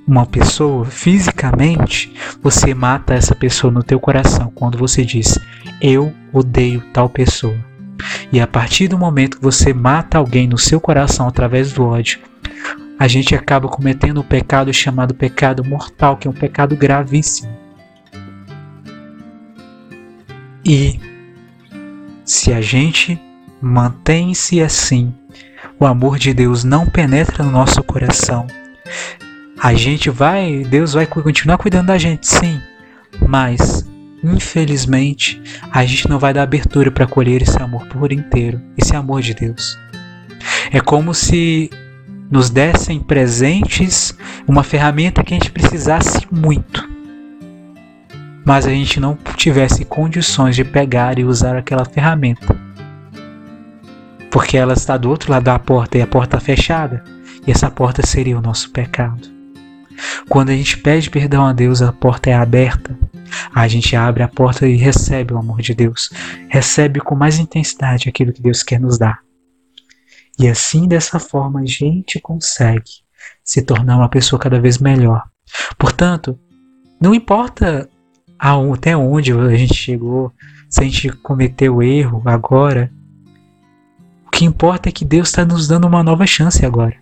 uma 0.06 0.26
pessoa 0.26 0.84
fisicamente, 0.84 2.14
você 2.42 2.74
mata 2.74 3.14
essa 3.14 3.34
pessoa 3.34 3.72
no 3.72 3.84
teu 3.84 4.00
coração 4.00 4.52
quando 4.54 4.78
você 4.78 5.06
diz: 5.06 5.40
"Eu 5.82 6.14
odeio 6.34 6.84
tal 6.94 7.08
pessoa". 7.08 7.58
E 8.32 8.40
a 8.40 8.48
partir 8.48 8.90
do 8.90 8.98
momento 8.98 9.38
que 9.38 9.44
você 9.44 9.74
mata 9.74 10.18
alguém 10.18 10.48
no 10.48 10.58
seu 10.58 10.82
coração 10.82 11.28
através 11.28 11.72
do 11.72 11.86
ódio, 11.86 12.20
a 13.02 13.08
gente 13.08 13.34
acaba 13.34 13.68
cometendo 13.68 14.22
um 14.22 14.24
pecado 14.24 14.72
chamado 14.72 15.16
pecado 15.16 15.66
mortal, 15.66 16.18
que 16.18 16.28
é 16.28 16.30
um 16.30 16.34
pecado 16.36 16.76
gravíssimo. 16.76 17.52
E 20.64 21.00
se 22.24 22.54
a 22.54 22.62
gente 22.62 23.20
mantém-se 23.60 24.62
assim, 24.62 25.12
o 25.80 25.86
amor 25.88 26.20
de 26.20 26.32
Deus 26.32 26.64
não 26.64 26.86
penetra 26.86 27.44
no 27.44 27.50
nosso 27.50 27.84
coração, 27.84 28.46
a 29.60 29.74
gente 29.74 30.12
vai, 30.12 30.64
Deus 30.70 30.94
vai 30.94 31.08
continuar 31.08 31.58
cuidando 31.58 31.88
da 31.88 31.98
gente, 31.98 32.28
sim, 32.28 32.62
mas 33.28 33.84
infelizmente 34.24 35.42
a 35.72 35.84
gente 35.86 36.08
não 36.08 36.20
vai 36.20 36.36
dar 36.36 36.44
abertura 36.44 36.92
para 36.92 37.08
colher 37.08 37.42
esse 37.42 37.60
amor 37.60 37.88
por 37.88 38.12
inteiro, 38.12 38.62
esse 38.78 38.96
amor 38.96 39.24
de 39.24 39.34
Deus. 39.34 39.76
É 40.72 40.80
como 40.80 41.16
se 41.16 41.72
nos 42.32 42.50
dessem 42.50 43.00
presentes 43.00 44.18
uma 44.48 44.64
ferramenta 44.64 45.22
que 45.22 45.34
a 45.34 45.38
gente 45.38 45.52
precisasse 45.52 46.26
muito, 46.32 46.90
mas 48.46 48.66
a 48.66 48.70
gente 48.70 49.00
não 49.00 49.18
tivesse 49.36 49.84
condições 49.84 50.56
de 50.56 50.64
pegar 50.64 51.20
e 51.20 51.26
usar 51.26 51.58
aquela 51.58 51.84
ferramenta, 51.84 52.56
porque 54.32 54.58
ela 54.58 54.74
está 54.74 54.98
do 54.98 55.10
outro 55.10 55.30
lado 55.30 55.44
da 55.44 55.60
porta 55.60 55.98
e 55.98 56.02
a 56.02 56.08
porta 56.08 56.40
fechada, 56.40 57.04
e 57.46 57.52
essa 57.52 57.70
porta 57.70 58.06
seria 58.06 58.38
o 58.38 58.42
nosso 58.42 58.72
pecado. 58.72 59.30
Quando 60.30 60.50
a 60.50 60.54
gente 60.54 60.78
pede 60.78 61.10
perdão 61.10 61.46
a 61.46 61.54
Deus, 61.54 61.82
a 61.82 61.92
porta 61.92 62.30
é 62.30 62.34
aberta. 62.34 62.98
A 63.54 63.68
gente 63.68 63.96
abre 63.96 64.24
a 64.24 64.28
porta 64.28 64.68
e 64.68 64.76
recebe 64.76 65.34
o 65.34 65.38
amor 65.38 65.62
de 65.62 65.76
Deus. 65.76 66.10
Recebe 66.50 67.00
com 67.00 67.16
mais 67.16 67.38
intensidade 67.38 68.10
aquilo 68.10 68.34
que 68.34 68.42
Deus 68.42 68.64
quer 68.64 68.80
nos 68.80 68.98
dar. 68.98 69.20
E 70.40 70.48
assim, 70.48 70.88
dessa 70.88 71.20
forma, 71.20 71.62
a 71.62 71.66
gente 71.66 72.20
consegue 72.20 73.02
se 73.44 73.62
tornar 73.62 73.98
uma 73.98 74.10
pessoa 74.10 74.40
cada 74.40 74.60
vez 74.60 74.78
melhor. 74.78 75.24
Portanto, 75.78 76.40
não 77.00 77.14
importa 77.14 77.90
até 78.40 78.96
onde 78.98 79.32
a 79.32 79.56
gente 79.56 79.76
chegou, 79.76 80.32
se 80.70 80.82
a 80.82 80.84
gente 80.84 81.10
cometeu 81.10 81.82
erro 81.84 82.24
agora, 82.26 82.92
o 84.26 84.32
que 84.32 84.46
importa 84.46 84.90
é 84.90 84.92
que 84.92 85.06
Deus 85.06 85.30
está 85.30 85.46
nos 85.46 85.68
dando 85.68 85.86
uma 85.86 86.02
nova 86.02 86.26
chance 86.26 86.66
agora. 86.66 86.96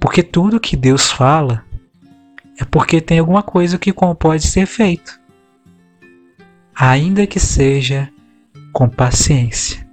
Porque 0.00 0.22
tudo 0.22 0.60
que 0.60 0.76
Deus 0.76 1.10
fala 1.10 1.64
é 2.58 2.64
porque 2.64 3.00
tem 3.00 3.18
alguma 3.18 3.42
coisa 3.42 3.78
que 3.78 3.92
pode 3.92 4.46
ser 4.46 4.66
feito. 4.66 5.18
Ainda 6.74 7.26
que 7.26 7.38
seja 7.38 8.10
com 8.72 8.88
paciência. 8.88 9.86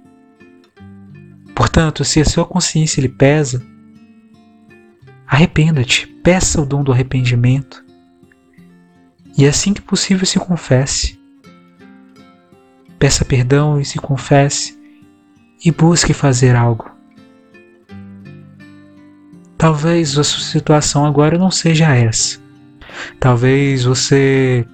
Portanto, 1.58 2.04
se 2.04 2.20
a 2.20 2.24
sua 2.24 2.44
consciência 2.46 3.00
lhe 3.00 3.08
pesa, 3.08 3.60
arrependa-te, 5.26 6.06
peça 6.06 6.62
o 6.62 6.64
dom 6.64 6.84
do 6.84 6.92
arrependimento 6.92 7.84
e 9.36 9.44
assim 9.44 9.74
que 9.74 9.82
possível 9.82 10.24
se 10.24 10.38
confesse. 10.38 11.18
Peça 12.96 13.24
perdão 13.24 13.80
e 13.80 13.84
se 13.84 13.98
confesse 13.98 14.78
e 15.64 15.72
busque 15.72 16.12
fazer 16.12 16.54
algo. 16.54 16.88
Talvez 19.56 20.16
a 20.16 20.22
sua 20.22 20.44
situação 20.44 21.04
agora 21.04 21.36
não 21.36 21.50
seja 21.50 21.92
essa, 21.92 22.40
Talvez 23.18 23.82
você 23.82 24.64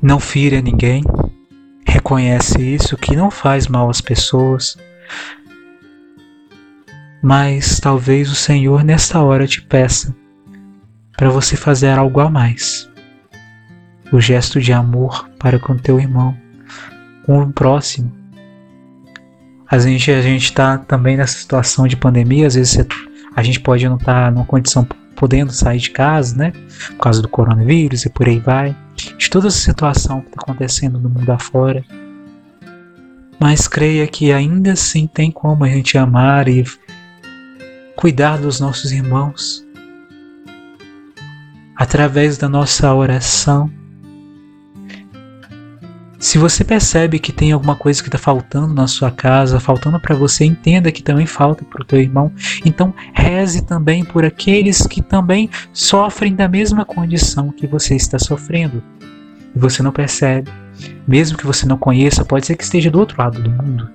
não 0.00 0.20
fira 0.20 0.60
ninguém, 0.60 1.02
reconhece 1.84 2.62
isso, 2.62 2.96
que 2.96 3.16
não 3.16 3.28
faz 3.28 3.66
mal 3.66 3.90
às 3.90 4.00
pessoas, 4.00 4.76
mas 7.22 7.80
talvez 7.80 8.30
o 8.30 8.34
Senhor 8.34 8.84
nesta 8.84 9.20
hora 9.20 9.46
te 9.46 9.60
peça 9.62 10.14
para 11.16 11.30
você 11.30 11.56
fazer 11.56 11.90
algo 11.90 12.20
a 12.20 12.30
mais. 12.30 12.88
O 14.12 14.20
gesto 14.20 14.60
de 14.60 14.72
amor 14.72 15.28
para 15.38 15.58
com 15.58 15.76
teu 15.76 15.98
irmão, 15.98 16.36
com 17.26 17.42
o 17.42 17.52
próximo. 17.52 18.12
A 19.70 19.78
gente 19.78 20.10
a 20.10 20.22
gente 20.22 20.44
está 20.44 20.78
também 20.78 21.16
nessa 21.16 21.38
situação 21.38 21.86
de 21.86 21.96
pandemia, 21.96 22.46
às 22.46 22.54
vezes 22.54 22.78
a 23.36 23.42
gente 23.42 23.60
pode 23.60 23.86
não 23.88 23.96
estar 23.96 24.26
tá 24.26 24.30
numa 24.30 24.46
condição 24.46 24.86
podendo 25.14 25.52
sair 25.52 25.78
de 25.78 25.90
casa, 25.90 26.36
né? 26.36 26.52
Por 26.90 26.98
causa 26.98 27.20
do 27.20 27.28
coronavírus 27.28 28.06
e 28.06 28.10
por 28.10 28.28
aí 28.28 28.38
vai. 28.38 28.74
De 28.94 29.28
toda 29.28 29.48
essa 29.48 29.58
situação 29.58 30.20
que 30.20 30.28
está 30.28 30.40
acontecendo 30.40 30.98
no 30.98 31.10
mundo 31.10 31.30
afora. 31.30 31.84
Mas 33.38 33.68
creia 33.68 34.06
que 34.06 34.32
ainda 34.32 34.72
assim 34.72 35.06
tem 35.06 35.30
como 35.30 35.64
a 35.64 35.68
gente 35.68 35.98
amar 35.98 36.48
e 36.48 36.64
cuidar 37.98 38.38
dos 38.38 38.60
nossos 38.60 38.92
irmãos 38.92 39.66
através 41.74 42.38
da 42.38 42.48
nossa 42.48 42.94
oração. 42.94 43.68
Se 46.16 46.38
você 46.38 46.62
percebe 46.62 47.18
que 47.18 47.32
tem 47.32 47.50
alguma 47.50 47.74
coisa 47.74 48.00
que 48.00 48.06
está 48.08 48.16
faltando 48.16 48.72
na 48.72 48.86
sua 48.86 49.10
casa, 49.10 49.58
faltando 49.58 49.98
para 49.98 50.14
você, 50.14 50.44
entenda 50.44 50.92
que 50.92 51.02
também 51.02 51.26
falta 51.26 51.64
para 51.64 51.82
o 51.82 51.84
teu 51.84 52.00
irmão. 52.00 52.32
Então, 52.64 52.94
reze 53.12 53.64
também 53.64 54.04
por 54.04 54.24
aqueles 54.24 54.86
que 54.86 55.02
também 55.02 55.50
sofrem 55.72 56.36
da 56.36 56.46
mesma 56.46 56.84
condição 56.84 57.50
que 57.50 57.66
você 57.66 57.96
está 57.96 58.16
sofrendo. 58.16 58.80
E 59.56 59.58
você 59.58 59.82
não 59.82 59.90
percebe. 59.90 60.52
Mesmo 61.06 61.36
que 61.36 61.46
você 61.46 61.66
não 61.66 61.76
conheça, 61.76 62.24
pode 62.24 62.46
ser 62.46 62.54
que 62.54 62.62
esteja 62.62 62.92
do 62.92 63.00
outro 63.00 63.20
lado 63.20 63.42
do 63.42 63.50
mundo. 63.50 63.90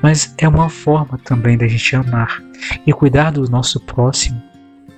Mas 0.00 0.32
é 0.38 0.48
uma 0.48 0.68
forma 0.68 1.18
também 1.24 1.58
da 1.58 1.66
gente 1.66 1.96
amar 1.96 2.49
e 2.86 2.92
cuidar 2.92 3.32
do 3.32 3.48
nosso 3.48 3.80
próximo, 3.80 4.40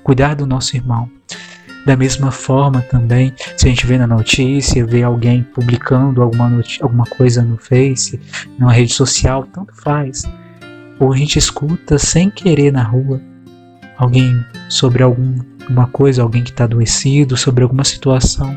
cuidar 0.02 0.34
do 0.34 0.46
nosso 0.46 0.76
irmão. 0.76 1.10
Da 1.84 1.96
mesma 1.96 2.30
forma 2.30 2.80
também, 2.82 3.34
se 3.56 3.66
a 3.66 3.68
gente 3.68 3.86
vê 3.86 3.98
na 3.98 4.06
notícia, 4.06 4.86
vê 4.86 5.02
alguém 5.02 5.42
publicando 5.42 6.22
alguma, 6.22 6.62
alguma 6.80 7.04
coisa 7.04 7.42
no 7.42 7.58
Face, 7.58 8.20
numa 8.56 8.72
rede 8.72 8.94
social, 8.94 9.44
tanto 9.52 9.74
faz. 9.74 10.22
Ou 11.00 11.12
a 11.12 11.16
gente 11.16 11.38
escuta 11.38 11.98
sem 11.98 12.30
querer 12.30 12.72
na 12.72 12.84
rua 12.84 13.20
alguém 13.96 14.44
sobre 14.68 15.02
alguma 15.02 15.86
coisa, 15.90 16.22
alguém 16.22 16.44
que 16.44 16.50
está 16.50 16.64
adoecido, 16.64 17.36
sobre 17.36 17.64
alguma 17.64 17.82
situação. 17.82 18.56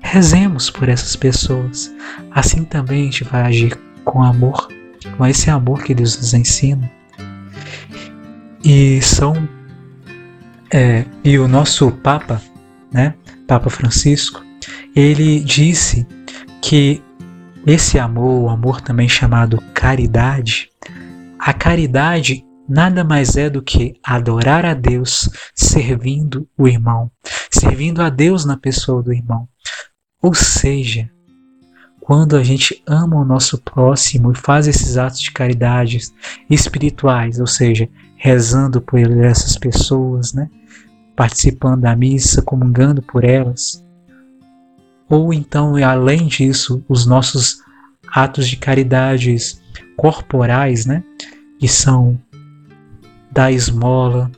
Rezemos 0.00 0.70
por 0.70 0.88
essas 0.88 1.16
pessoas. 1.16 1.92
Assim 2.30 2.64
também 2.64 3.02
a 3.02 3.04
gente 3.04 3.24
vai 3.24 3.42
agir 3.42 3.76
com 4.04 4.22
amor, 4.22 4.68
com 5.16 5.26
esse 5.26 5.50
amor 5.50 5.82
que 5.82 5.94
Deus 5.94 6.16
nos 6.16 6.32
ensina. 6.32 6.97
E 8.64 9.00
são 9.02 9.48
é, 10.70 11.04
e 11.24 11.38
o 11.38 11.48
nosso 11.48 11.90
Papa, 11.90 12.42
né, 12.92 13.14
Papa 13.46 13.70
Francisco, 13.70 14.44
ele 14.94 15.40
disse 15.40 16.06
que 16.60 17.02
esse 17.66 17.98
amor, 17.98 18.44
o 18.44 18.48
amor 18.48 18.80
também 18.80 19.08
chamado 19.08 19.62
caridade, 19.72 20.70
a 21.38 21.52
caridade 21.52 22.44
nada 22.68 23.02
mais 23.02 23.36
é 23.36 23.48
do 23.48 23.62
que 23.62 23.94
adorar 24.04 24.66
a 24.66 24.74
Deus 24.74 25.30
servindo 25.54 26.46
o 26.56 26.68
irmão, 26.68 27.10
servindo 27.50 28.02
a 28.02 28.10
Deus 28.10 28.44
na 28.44 28.56
pessoa 28.56 29.02
do 29.02 29.12
irmão. 29.12 29.48
Ou 30.20 30.34
seja, 30.34 31.08
quando 32.08 32.38
a 32.38 32.42
gente 32.42 32.82
ama 32.86 33.16
o 33.16 33.24
nosso 33.24 33.58
próximo 33.58 34.32
e 34.32 34.34
faz 34.34 34.66
esses 34.66 34.96
atos 34.96 35.20
de 35.20 35.30
caridade 35.30 35.98
espirituais, 36.48 37.38
ou 37.38 37.46
seja, 37.46 37.86
rezando 38.16 38.80
por 38.80 38.98
essas 38.98 39.58
pessoas, 39.58 40.32
né? 40.32 40.48
participando 41.14 41.82
da 41.82 41.94
missa, 41.94 42.40
comungando 42.40 43.02
por 43.02 43.24
elas, 43.24 43.84
ou 45.06 45.34
então, 45.34 45.76
além 45.76 46.28
disso, 46.28 46.82
os 46.88 47.04
nossos 47.04 47.58
atos 48.10 48.48
de 48.48 48.56
caridades 48.56 49.60
corporais, 49.94 50.86
né? 50.86 51.04
que 51.60 51.68
são 51.68 52.18
dar 53.30 53.52
esmola, 53.52 54.30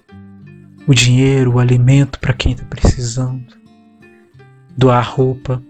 o 0.88 0.92
dinheiro, 0.92 1.52
o 1.52 1.58
alimento 1.60 2.18
para 2.18 2.32
quem 2.32 2.50
está 2.50 2.64
precisando, 2.64 3.54
doar 4.76 5.08
roupa, 5.08 5.62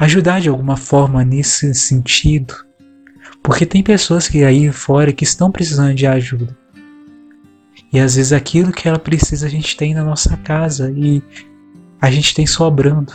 ajudar 0.00 0.40
de 0.40 0.48
alguma 0.48 0.78
forma 0.78 1.22
nesse 1.22 1.74
sentido. 1.74 2.54
Porque 3.42 3.66
tem 3.66 3.82
pessoas 3.82 4.26
que 4.26 4.42
aí 4.42 4.72
fora 4.72 5.12
que 5.12 5.24
estão 5.24 5.52
precisando 5.52 5.94
de 5.94 6.06
ajuda. 6.06 6.56
E 7.92 8.00
às 8.00 8.16
vezes 8.16 8.32
aquilo 8.32 8.72
que 8.72 8.88
ela 8.88 8.98
precisa 8.98 9.46
a 9.46 9.50
gente 9.50 9.76
tem 9.76 9.94
na 9.94 10.02
nossa 10.02 10.36
casa 10.38 10.90
e 10.96 11.22
a 12.00 12.10
gente 12.10 12.34
tem 12.34 12.46
sobrando. 12.46 13.12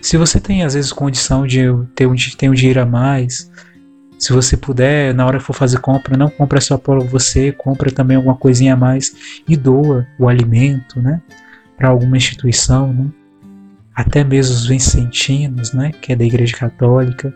Se 0.00 0.16
você 0.16 0.38
tem 0.38 0.62
às 0.62 0.74
vezes 0.74 0.92
condição 0.92 1.46
de 1.46 1.64
ter 1.94 2.06
um, 2.06 2.14
ter 2.14 2.48
um 2.48 2.54
dinheiro 2.54 2.82
a 2.82 2.86
mais, 2.86 3.50
se 4.18 4.32
você 4.32 4.56
puder, 4.56 5.12
na 5.14 5.26
hora 5.26 5.38
que 5.38 5.44
for 5.44 5.54
fazer 5.54 5.80
compra, 5.80 6.16
não 6.16 6.30
compra 6.30 6.60
só 6.60 6.78
para 6.78 7.00
você, 7.00 7.50
compra 7.50 7.90
também 7.90 8.16
alguma 8.16 8.36
coisinha 8.36 8.74
a 8.74 8.76
mais 8.76 9.42
e 9.48 9.56
doa 9.56 10.06
o 10.18 10.28
alimento, 10.28 11.00
né? 11.00 11.20
Para 11.76 11.88
alguma 11.88 12.16
instituição, 12.16 12.92
né? 12.92 13.10
Até 13.94 14.24
mesmo 14.24 14.54
os 14.54 14.66
vicentinos, 14.66 15.72
né, 15.72 15.92
que 16.00 16.12
é 16.12 16.16
da 16.16 16.24
Igreja 16.24 16.56
Católica, 16.56 17.32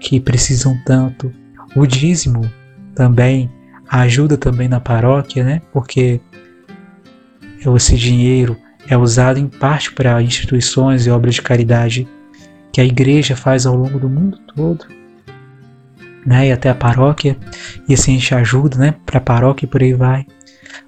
que 0.00 0.18
precisam 0.18 0.76
tanto. 0.84 1.32
O 1.76 1.86
dízimo 1.86 2.50
também 2.94 3.50
ajuda 3.88 4.36
também 4.36 4.68
na 4.68 4.80
paróquia, 4.80 5.44
né, 5.44 5.62
porque 5.72 6.20
esse 7.76 7.96
dinheiro 7.96 8.56
é 8.88 8.96
usado 8.96 9.38
em 9.38 9.46
parte 9.46 9.92
para 9.92 10.22
instituições 10.22 11.06
e 11.06 11.10
obras 11.10 11.34
de 11.34 11.42
caridade 11.42 12.08
que 12.72 12.80
a 12.80 12.84
igreja 12.84 13.36
faz 13.36 13.66
ao 13.66 13.74
longo 13.74 13.98
do 13.98 14.08
mundo 14.08 14.38
todo, 14.54 14.86
né, 16.24 16.48
e 16.48 16.52
até 16.52 16.70
a 16.70 16.74
paróquia, 16.74 17.36
e 17.88 17.94
assim 17.94 18.12
a 18.12 18.18
gente 18.18 18.34
ajuda, 18.34 18.76
né, 18.78 18.94
para 19.06 19.18
a 19.18 19.22
paróquia 19.22 19.66
e 19.66 19.68
por 19.68 19.82
aí 19.82 19.94
vai. 19.94 20.26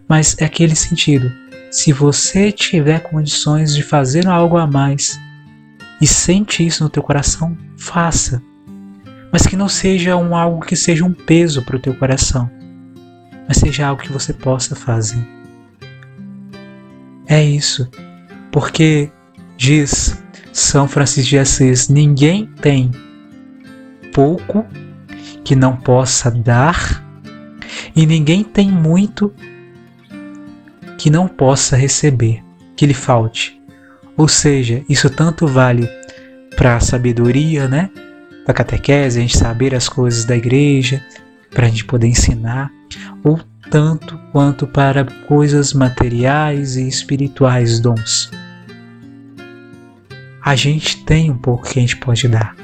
Mas 0.08 0.36
é 0.40 0.44
aquele 0.44 0.74
sentido, 0.74 1.30
se 1.70 1.92
você 1.92 2.50
tiver 2.50 3.00
condições 3.00 3.74
de 3.74 3.82
fazer 3.82 4.26
algo 4.26 4.56
a 4.56 4.66
mais 4.66 5.18
e 6.00 6.06
sente 6.06 6.66
isso 6.66 6.82
no 6.82 6.90
teu 6.90 7.02
coração, 7.02 7.56
faça. 7.76 8.42
Mas 9.32 9.46
que 9.46 9.56
não 9.56 9.68
seja 9.68 10.16
um 10.16 10.34
algo 10.34 10.66
que 10.66 10.74
seja 10.74 11.04
um 11.04 11.12
peso 11.12 11.62
para 11.62 11.76
o 11.76 11.80
teu 11.80 11.94
coração, 11.94 12.50
mas 13.46 13.58
seja 13.58 13.86
algo 13.86 14.02
que 14.02 14.12
você 14.12 14.32
possa 14.32 14.74
fazer. 14.74 15.24
É 17.28 17.44
isso, 17.44 17.88
porque 18.50 19.08
diz 19.56 20.20
São 20.52 20.88
Francisco 20.88 21.30
de 21.30 21.38
Assis: 21.38 21.88
ninguém 21.88 22.46
tem 22.60 22.90
pouco 24.12 24.66
que 25.44 25.54
não 25.54 25.76
possa 25.76 26.28
dar, 26.28 27.04
e 27.94 28.04
ninguém 28.04 28.42
tem 28.42 28.68
muito 28.68 29.32
que 31.00 31.08
não 31.08 31.26
possa 31.26 31.76
receber, 31.76 32.44
que 32.76 32.84
lhe 32.84 32.92
falte. 32.92 33.58
Ou 34.18 34.28
seja, 34.28 34.84
isso 34.86 35.08
tanto 35.08 35.46
vale 35.46 35.88
para 36.54 36.76
a 36.76 36.80
sabedoria, 36.80 37.66
né? 37.66 37.88
Para 38.44 38.52
a 38.52 38.54
catequese, 38.54 39.18
a 39.18 39.22
gente 39.22 39.38
saber 39.38 39.74
as 39.74 39.88
coisas 39.88 40.26
da 40.26 40.36
igreja, 40.36 41.02
para 41.50 41.64
a 41.64 41.70
gente 41.70 41.86
poder 41.86 42.06
ensinar, 42.06 42.70
ou 43.24 43.40
tanto 43.70 44.20
quanto 44.30 44.66
para 44.66 45.06
coisas 45.26 45.72
materiais 45.72 46.76
e 46.76 46.86
espirituais, 46.86 47.80
dons. 47.80 48.30
A 50.44 50.54
gente 50.54 51.02
tem 51.04 51.30
um 51.30 51.38
pouco 51.38 51.66
que 51.66 51.78
a 51.78 51.82
gente 51.82 51.96
pode 51.96 52.28
dar. 52.28 52.54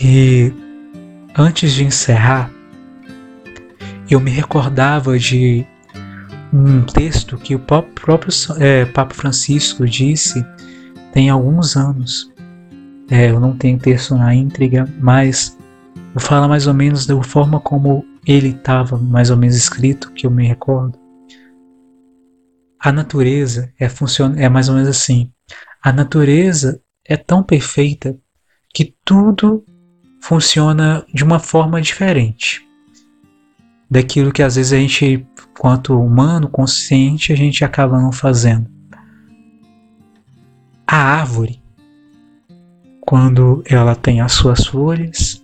E 0.00 0.52
antes 1.36 1.72
de 1.72 1.82
encerrar, 1.82 2.52
eu 4.08 4.20
me 4.20 4.30
recordava 4.30 5.18
de 5.18 5.66
um 6.54 6.82
texto 6.82 7.36
que 7.36 7.56
o 7.56 7.58
próprio 7.58 8.28
é, 8.60 8.84
Papa 8.84 9.12
Francisco 9.12 9.84
disse 9.84 10.46
tem 11.12 11.28
alguns 11.28 11.76
anos. 11.76 12.32
É, 13.10 13.30
eu 13.30 13.40
não 13.40 13.56
tenho 13.56 13.76
texto 13.76 14.14
na 14.14 14.32
íntegra, 14.32 14.88
mas 15.00 15.58
vou 16.14 16.20
falar 16.20 16.46
mais 16.46 16.68
ou 16.68 16.74
menos 16.74 17.06
da 17.06 17.20
forma 17.24 17.58
como 17.58 18.04
ele 18.24 18.50
estava 18.50 18.96
mais 18.96 19.30
ou 19.30 19.36
menos 19.36 19.56
escrito, 19.56 20.12
que 20.12 20.26
eu 20.26 20.30
me 20.30 20.46
recordo. 20.46 20.96
A 22.78 22.92
natureza 22.92 23.72
é, 23.78 23.88
funciona, 23.88 24.40
é 24.40 24.48
mais 24.48 24.68
ou 24.68 24.76
menos 24.76 24.88
assim. 24.88 25.32
A 25.82 25.92
natureza 25.92 26.80
é 27.04 27.16
tão 27.16 27.42
perfeita 27.42 28.16
que 28.72 28.94
tudo 29.04 29.64
funciona 30.20 31.04
de 31.12 31.24
uma 31.24 31.40
forma 31.40 31.80
diferente. 31.82 32.64
Daquilo 33.90 34.32
que 34.32 34.42
às 34.42 34.56
vezes 34.56 34.72
a 34.72 34.76
gente, 34.76 35.26
quanto 35.58 35.98
humano 35.98 36.48
consciente, 36.48 37.32
a 37.32 37.36
gente 37.36 37.64
acaba 37.64 38.00
não 38.00 38.12
fazendo. 38.12 38.68
A 40.86 40.96
árvore, 40.96 41.60
quando 43.00 43.62
ela 43.66 43.94
tem 43.94 44.20
as 44.20 44.32
suas 44.32 44.66
folhas, 44.66 45.42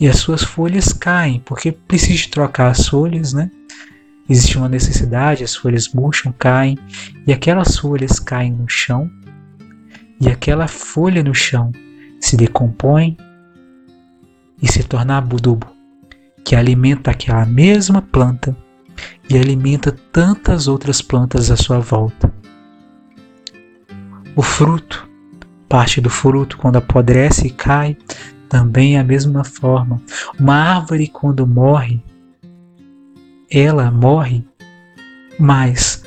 e 0.00 0.06
as 0.06 0.18
suas 0.18 0.44
folhas 0.44 0.92
caem, 0.92 1.40
porque 1.40 1.72
precisa 1.72 2.28
trocar 2.30 2.70
as 2.70 2.86
folhas, 2.86 3.32
né? 3.32 3.50
Existe 4.28 4.56
uma 4.56 4.68
necessidade, 4.68 5.42
as 5.42 5.56
folhas 5.56 5.88
murcham, 5.88 6.32
caem, 6.38 6.78
e 7.26 7.32
aquelas 7.32 7.76
folhas 7.76 8.20
caem 8.20 8.52
no 8.52 8.68
chão, 8.68 9.10
e 10.20 10.28
aquela 10.28 10.68
folha 10.68 11.22
no 11.22 11.34
chão 11.34 11.72
se 12.20 12.36
decompõe 12.36 13.16
e 14.60 14.70
se 14.70 14.82
torna 14.84 15.18
adubo, 15.18 15.66
que 16.48 16.56
alimenta 16.56 17.10
aquela 17.10 17.44
mesma 17.44 18.00
planta 18.00 18.56
e 19.28 19.36
alimenta 19.36 19.94
tantas 20.10 20.66
outras 20.66 21.02
plantas 21.02 21.50
à 21.50 21.56
sua 21.58 21.78
volta. 21.78 22.32
O 24.34 24.40
fruto, 24.40 25.06
parte 25.68 26.00
do 26.00 26.08
fruto, 26.08 26.56
quando 26.56 26.76
apodrece 26.76 27.48
e 27.48 27.50
cai, 27.50 27.98
também 28.48 28.96
é 28.96 29.00
a 29.00 29.04
mesma 29.04 29.44
forma. 29.44 30.00
Uma 30.40 30.54
árvore, 30.54 31.08
quando 31.08 31.46
morre, 31.46 32.02
ela 33.50 33.90
morre, 33.90 34.42
mas 35.38 36.02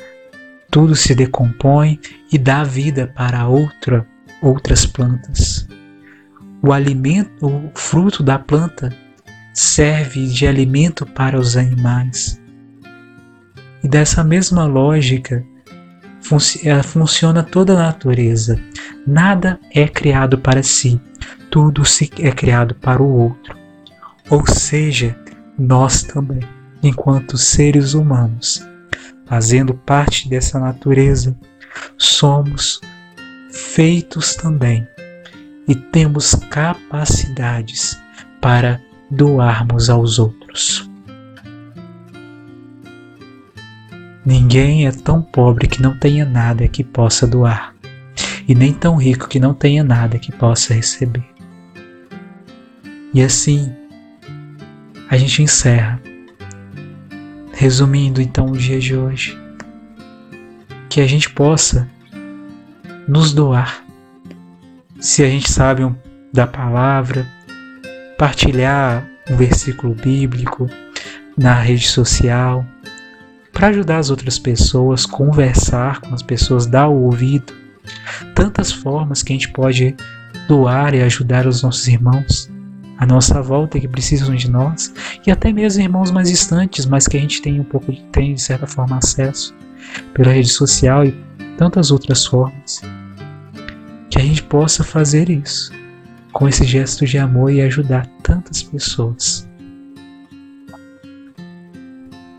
tudo 0.72 0.96
se 0.96 1.14
decompõe 1.14 2.00
e 2.32 2.36
dá 2.36 2.64
vida 2.64 3.06
para 3.06 3.46
outra, 3.46 4.04
outras 4.42 4.84
plantas. 4.84 5.68
O 6.60 6.72
alimento, 6.72 7.46
o 7.46 7.70
fruto 7.76 8.24
da 8.24 8.40
planta 8.40 8.92
serve 9.52 10.26
de 10.26 10.46
alimento 10.46 11.04
para 11.04 11.38
os 11.38 11.56
animais. 11.56 12.40
E 13.82 13.88
dessa 13.88 14.22
mesma 14.22 14.64
lógica 14.64 15.44
funciona 16.84 17.42
toda 17.42 17.72
a 17.74 17.76
natureza. 17.86 18.58
Nada 19.06 19.58
é 19.70 19.88
criado 19.88 20.38
para 20.38 20.62
si, 20.62 21.00
tudo 21.50 21.82
é 22.20 22.30
criado 22.30 22.74
para 22.76 23.02
o 23.02 23.10
outro. 23.10 23.56
Ou 24.30 24.46
seja, 24.46 25.16
nós 25.58 26.02
também, 26.02 26.40
enquanto 26.82 27.36
seres 27.36 27.94
humanos, 27.94 28.66
fazendo 29.26 29.74
parte 29.74 30.28
dessa 30.28 30.58
natureza, 30.58 31.36
somos 31.98 32.80
feitos 33.50 34.34
também 34.34 34.86
e 35.68 35.74
temos 35.74 36.34
capacidades 36.34 38.00
para 38.40 38.80
doarmos 39.12 39.90
aos 39.90 40.18
outros. 40.18 40.90
Ninguém 44.24 44.86
é 44.86 44.90
tão 44.90 45.20
pobre 45.20 45.68
que 45.68 45.82
não 45.82 45.98
tenha 45.98 46.24
nada 46.24 46.66
que 46.66 46.82
possa 46.82 47.26
doar, 47.26 47.74
e 48.48 48.54
nem 48.54 48.72
tão 48.72 48.96
rico 48.96 49.28
que 49.28 49.38
não 49.38 49.52
tenha 49.52 49.84
nada 49.84 50.18
que 50.18 50.32
possa 50.32 50.72
receber. 50.72 51.24
E 53.12 53.20
assim, 53.20 53.70
a 55.10 55.18
gente 55.18 55.42
encerra. 55.42 56.00
Resumindo 57.52 58.20
então 58.22 58.46
o 58.46 58.56
dia 58.56 58.80
de 58.80 58.96
hoje, 58.96 59.38
que 60.88 61.02
a 61.02 61.06
gente 61.06 61.28
possa 61.28 61.88
nos 63.06 63.34
doar. 63.34 63.84
Se 64.98 65.22
a 65.22 65.28
gente 65.28 65.52
sabe 65.52 65.82
da 66.32 66.46
palavra, 66.46 67.28
partilhar 68.22 69.04
um 69.28 69.36
versículo 69.36 69.96
bíblico 69.96 70.70
na 71.36 71.54
rede 71.54 71.88
social, 71.88 72.64
para 73.52 73.66
ajudar 73.66 73.98
as 73.98 74.10
outras 74.10 74.38
pessoas, 74.38 75.04
conversar 75.04 76.00
com 76.00 76.14
as 76.14 76.22
pessoas, 76.22 76.64
dar 76.64 76.86
o 76.86 77.02
ouvido. 77.02 77.52
Tantas 78.32 78.70
formas 78.70 79.24
que 79.24 79.32
a 79.32 79.34
gente 79.34 79.48
pode 79.48 79.96
doar 80.46 80.94
e 80.94 81.02
ajudar 81.02 81.48
os 81.48 81.64
nossos 81.64 81.88
irmãos 81.88 82.48
à 82.96 83.04
nossa 83.04 83.42
volta 83.42 83.80
que 83.80 83.88
precisam 83.88 84.36
de 84.36 84.48
nós 84.48 84.94
e 85.26 85.30
até 85.32 85.52
mesmo 85.52 85.82
irmãos 85.82 86.12
mais 86.12 86.30
distantes, 86.30 86.86
mas 86.86 87.08
que 87.08 87.16
a 87.16 87.20
gente 87.20 87.42
tem 87.42 87.58
um 87.58 87.64
pouco 87.64 87.90
de 87.90 88.04
tem 88.12 88.34
de 88.34 88.40
certa 88.40 88.68
forma 88.68 88.98
acesso 88.98 89.52
pela 90.14 90.30
rede 90.30 90.48
social 90.48 91.04
e 91.04 91.10
tantas 91.58 91.90
outras 91.90 92.24
formas. 92.24 92.82
Que 94.08 94.20
a 94.20 94.22
gente 94.22 94.44
possa 94.44 94.84
fazer 94.84 95.28
isso 95.28 95.81
com 96.32 96.48
esse 96.48 96.64
gesto 96.64 97.04
de 97.04 97.18
amor 97.18 97.52
e 97.52 97.60
ajudar 97.60 98.06
tantas 98.22 98.62
pessoas. 98.62 99.48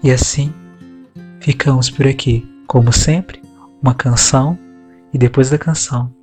E 0.03 0.12
assim 0.12 0.53
ficamos 1.39 1.89
por 1.89 2.08
aqui. 2.08 2.49
Como 2.67 2.91
sempre, 2.91 3.41
uma 3.82 3.93
canção 3.93 4.58
e 5.13 5.17
depois 5.17 5.49
da 5.49 5.58
canção 5.58 6.13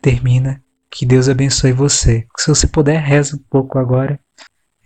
termina. 0.00 0.62
Que 0.90 1.06
Deus 1.06 1.28
abençoe 1.28 1.72
você. 1.72 2.26
Se 2.36 2.48
você 2.48 2.66
puder, 2.66 3.00
reza 3.00 3.36
um 3.36 3.44
pouco 3.48 3.78
agora. 3.78 4.18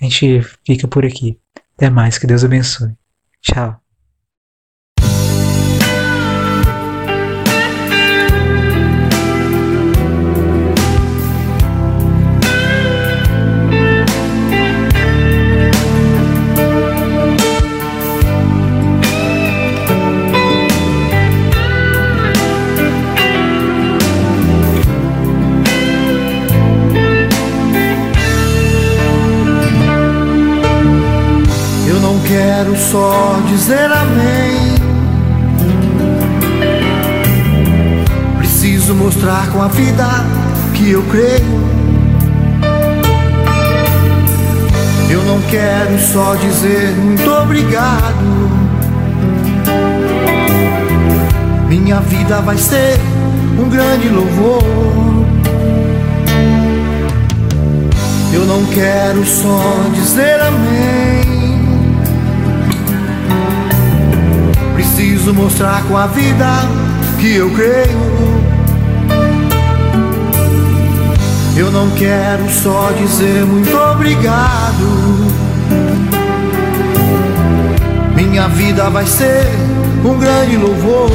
A 0.00 0.04
gente 0.04 0.42
fica 0.64 0.86
por 0.86 1.04
aqui. 1.04 1.40
Até 1.76 1.88
mais. 1.88 2.18
Que 2.18 2.26
Deus 2.26 2.44
abençoe. 2.44 2.94
Tchau. 3.40 3.83
Quero 32.26 32.76
só 32.76 33.38
dizer 33.48 33.90
amém. 33.92 34.74
Preciso 38.38 38.94
mostrar 38.94 39.50
com 39.50 39.62
a 39.62 39.68
vida 39.68 40.06
que 40.74 40.90
eu 40.90 41.02
creio. 41.04 41.64
Eu 45.10 45.22
não 45.24 45.40
quero 45.42 45.98
só 45.98 46.34
dizer 46.34 46.92
muito 46.96 47.30
obrigado. 47.30 48.34
Minha 51.68 52.00
vida 52.00 52.40
vai 52.40 52.56
ser 52.56 52.98
um 53.58 53.68
grande 53.68 54.08
louvor. 54.08 54.62
Eu 58.32 58.46
não 58.46 58.64
quero 58.66 59.24
só 59.24 59.60
dizer 59.94 60.40
amém. 60.40 61.23
Preciso 65.24 65.34
mostrar 65.34 65.82
com 65.84 65.96
a 65.96 66.06
vida 66.06 66.46
que 67.18 67.36
eu 67.36 67.50
creio. 67.50 68.14
Eu 71.56 71.70
não 71.70 71.88
quero 71.92 72.50
só 72.50 72.90
dizer 72.92 73.44
muito 73.46 73.74
obrigado. 73.74 75.32
Minha 78.14 78.48
vida 78.48 78.90
vai 78.90 79.06
ser 79.06 79.46
um 80.04 80.18
grande 80.18 80.58
louvor. 80.58 81.10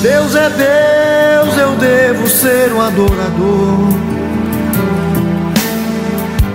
Deus 0.00 0.34
é 0.36 0.50
Deus, 0.50 1.58
eu 1.58 1.76
devo 1.76 2.28
ser 2.28 2.72
um 2.72 2.80
adorador. 2.80 4.12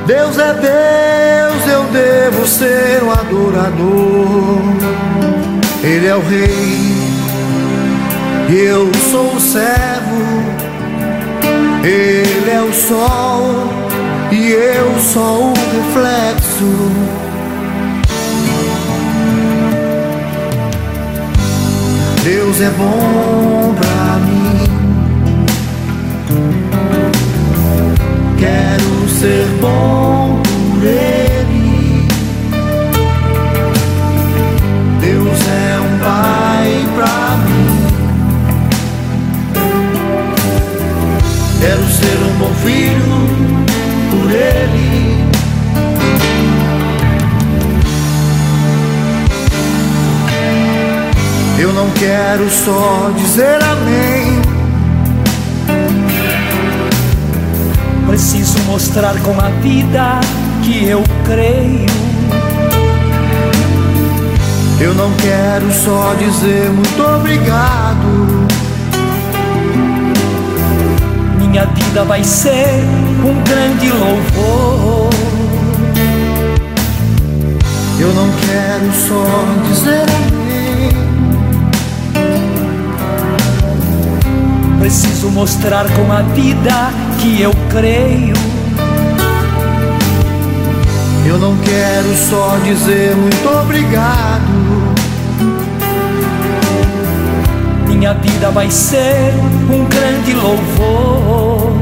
Deus 0.06 0.40
é 0.40 0.54
Deus, 0.54 1.47
eu 1.68 1.84
devo 1.86 2.48
ser 2.48 3.04
um 3.04 3.12
adorador. 3.12 4.62
Ele 5.84 6.08
é 6.08 6.16
o 6.16 6.22
rei, 6.22 6.94
eu 8.50 8.92
sou 9.12 9.36
o 9.36 9.40
servo. 9.40 9.88
Ele 11.84 12.50
é 12.50 12.62
o 12.62 12.74
sol 12.74 13.70
e 14.32 14.52
eu 14.52 15.00
sou 15.00 15.52
o 15.52 15.54
reflexo. 15.54 16.92
Deus 22.24 22.60
é 22.60 22.70
bom 22.72 23.74
pra 23.80 24.18
mim. 24.26 24.68
Quero 28.38 29.10
ser 29.10 29.46
bom 29.62 30.42
por 30.44 30.84
Ele. 30.86 31.27
Pai 36.08 36.88
pra 36.96 37.36
mim. 37.44 37.68
Quero 41.60 41.86
ser 41.90 42.18
um 42.24 42.34
bom 42.40 42.54
filho 42.64 43.04
por 44.10 44.32
Ele. 44.32 45.28
Eu 51.60 51.74
não 51.74 51.90
quero 51.92 52.50
só 52.52 53.12
dizer 53.18 53.62
amém. 53.62 54.42
Preciso 58.08 58.58
mostrar 58.60 59.20
com 59.24 59.38
a 59.42 59.50
vida 59.62 60.22
que 60.64 60.86
eu 60.86 61.04
creio. 61.26 62.07
Eu 64.80 64.94
não 64.94 65.12
quero 65.14 65.72
só 65.72 66.14
dizer 66.14 66.70
muito 66.70 67.02
obrigado. 67.02 68.48
Minha 71.40 71.66
vida 71.66 72.04
vai 72.04 72.24
ser 72.24 72.84
um 73.26 73.44
grande 73.44 73.90
louvor. 73.90 75.10
Eu 78.00 78.14
não 78.14 78.30
quero 78.46 78.94
só 78.94 79.26
dizer 79.68 80.06
amém. 80.16 80.38
Preciso 84.80 85.32
mostrar 85.32 85.86
com 85.90 86.12
a 86.12 86.22
vida 86.22 86.92
que 87.20 87.42
eu 87.42 87.52
creio. 87.72 88.36
Eu 91.26 91.40
não 91.40 91.58
quero 91.58 92.16
só 92.30 92.58
dizer 92.64 93.16
muito 93.16 93.50
obrigado. 93.60 94.37
Minha 97.98 98.14
vida 98.14 98.52
vai 98.52 98.70
ser 98.70 99.34
um 99.72 99.84
grande 99.86 100.34
louvor. 100.34 101.74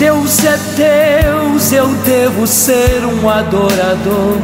Deus 0.00 0.44
é 0.44 0.58
Deus, 0.76 1.72
eu 1.72 1.86
devo 2.04 2.44
ser 2.44 3.04
um 3.04 3.30
adorador. 3.30 4.36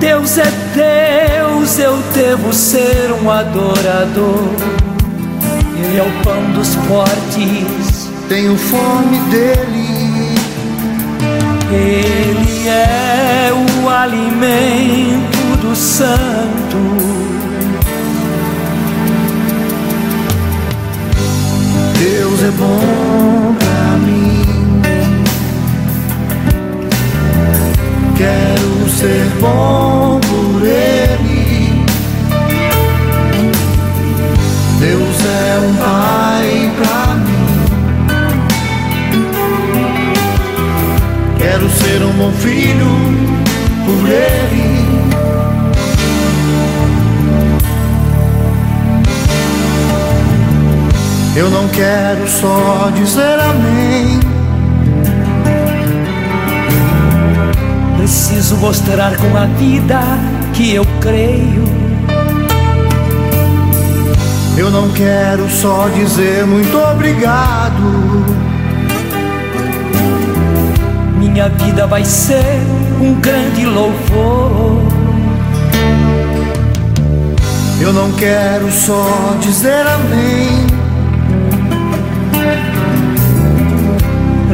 Deus 0.00 0.36
é 0.36 0.50
Deus, 0.74 1.78
eu 1.78 1.96
devo 2.12 2.52
ser 2.52 3.12
um 3.22 3.30
adorador. 3.30 4.48
Ele 5.76 5.96
é 5.96 6.02
o 6.02 6.24
pão 6.24 6.42
dos 6.52 6.74
fortes, 6.74 8.10
Tenho 8.28 8.56
fome 8.56 9.18
dele. 9.30 10.34
Ele 11.70 12.68
é 12.68 13.50
o 13.52 13.88
alimento 13.88 15.56
do 15.60 15.76
Deus 21.98 22.42
é 22.44 22.50
bom 22.52 23.56
pra 23.58 23.96
mim. 24.06 24.80
Quero 28.16 28.88
ser 28.88 29.26
bom 29.40 30.20
por 30.20 30.64
Ele. 30.64 31.84
Deus 34.78 35.24
é 35.24 35.58
um 35.58 35.74
pai 35.74 36.70
pra 36.78 37.14
mim. 37.16 37.50
Quero 41.36 41.68
ser 41.68 42.02
um 42.04 42.12
bom 42.12 42.32
filho 42.32 42.86
por 43.84 44.08
Ele. 44.08 44.69
Eu 51.40 51.48
não 51.48 51.66
quero 51.68 52.28
só 52.28 52.90
dizer 52.94 53.40
amém. 53.40 54.20
Preciso 57.96 58.58
mostrar 58.58 59.16
com 59.16 59.34
a 59.34 59.46
vida 59.46 60.00
que 60.52 60.74
eu 60.74 60.84
creio. 61.00 61.64
Eu 64.54 64.70
não 64.70 64.90
quero 64.90 65.48
só 65.48 65.88
dizer 65.88 66.44
muito 66.44 66.76
obrigado. 66.76 67.80
Minha 71.16 71.48
vida 71.48 71.86
vai 71.86 72.04
ser 72.04 72.60
um 73.00 73.14
grande 73.14 73.64
louvor. 73.64 74.82
Eu 77.80 77.94
não 77.94 78.12
quero 78.12 78.70
só 78.70 79.38
dizer 79.40 79.86
amém. 79.86 80.69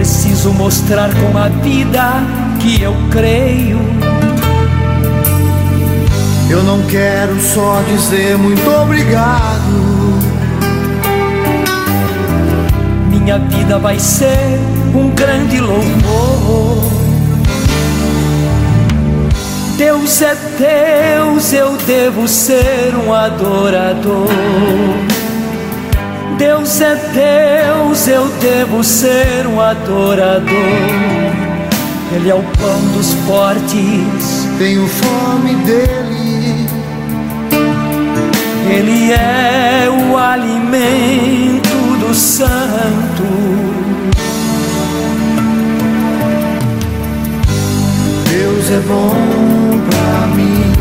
Preciso 0.07 0.53
mostrar 0.53 1.11
com 1.16 1.37
a 1.37 1.49
vida 1.49 2.12
que 2.61 2.81
eu 2.81 2.95
creio. 3.11 3.81
Eu 6.49 6.62
não 6.62 6.81
quero 6.83 7.37
só 7.40 7.83
dizer 7.88 8.38
muito 8.38 8.71
obrigado. 8.71 10.21
Minha 13.11 13.37
vida 13.38 13.81
vai 13.81 13.99
ser 13.99 14.61
um 14.95 15.11
grande 15.11 15.61
louvor. 15.61 16.88
Deus 19.77 20.23
é 20.23 20.37
Deus, 20.57 21.53
eu 21.53 21.77
devo 21.79 22.29
ser 22.29 22.95
um 22.95 23.12
adorador. 23.12 24.29
Deus 26.38 26.81
é 26.83 26.94
Deus, 26.94 28.09
eu 28.09 28.29
devo 28.40 28.85
ser 28.85 29.46
um 29.46 29.61
adorador. 29.61 30.46
Ele 32.14 32.31
é 32.31 32.35
o 32.35 32.42
pão 32.42 32.81
dos 32.94 33.14
fortes, 33.27 34.46
Tenho 34.59 34.87
fome 34.87 35.55
dele. 35.64 36.66
Ele 38.70 39.12
é 39.12 39.88
o 39.88 40.16
alimento 40.16 41.99
do 42.01 42.14
santo. 42.14 43.25
Deus 48.31 48.70
é 48.70 48.81
bom 48.87 49.14
pra 49.88 50.27
mim. 50.35 50.72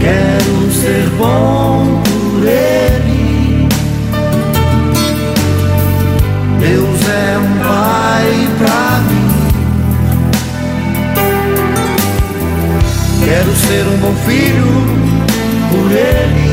Quero 0.00 0.57
ser 0.80 1.08
bom 1.16 2.02
por 2.04 2.46
Ele. 2.46 3.68
Deus 6.60 7.08
é 7.08 7.38
um 7.38 7.58
pai 7.64 8.48
pra 8.58 9.00
mim. 9.08 9.30
Quero 13.24 13.52
ser 13.56 13.86
um 13.88 13.96
bom 13.98 14.14
filho 14.24 14.66
por 15.70 15.90
Ele. 15.90 16.47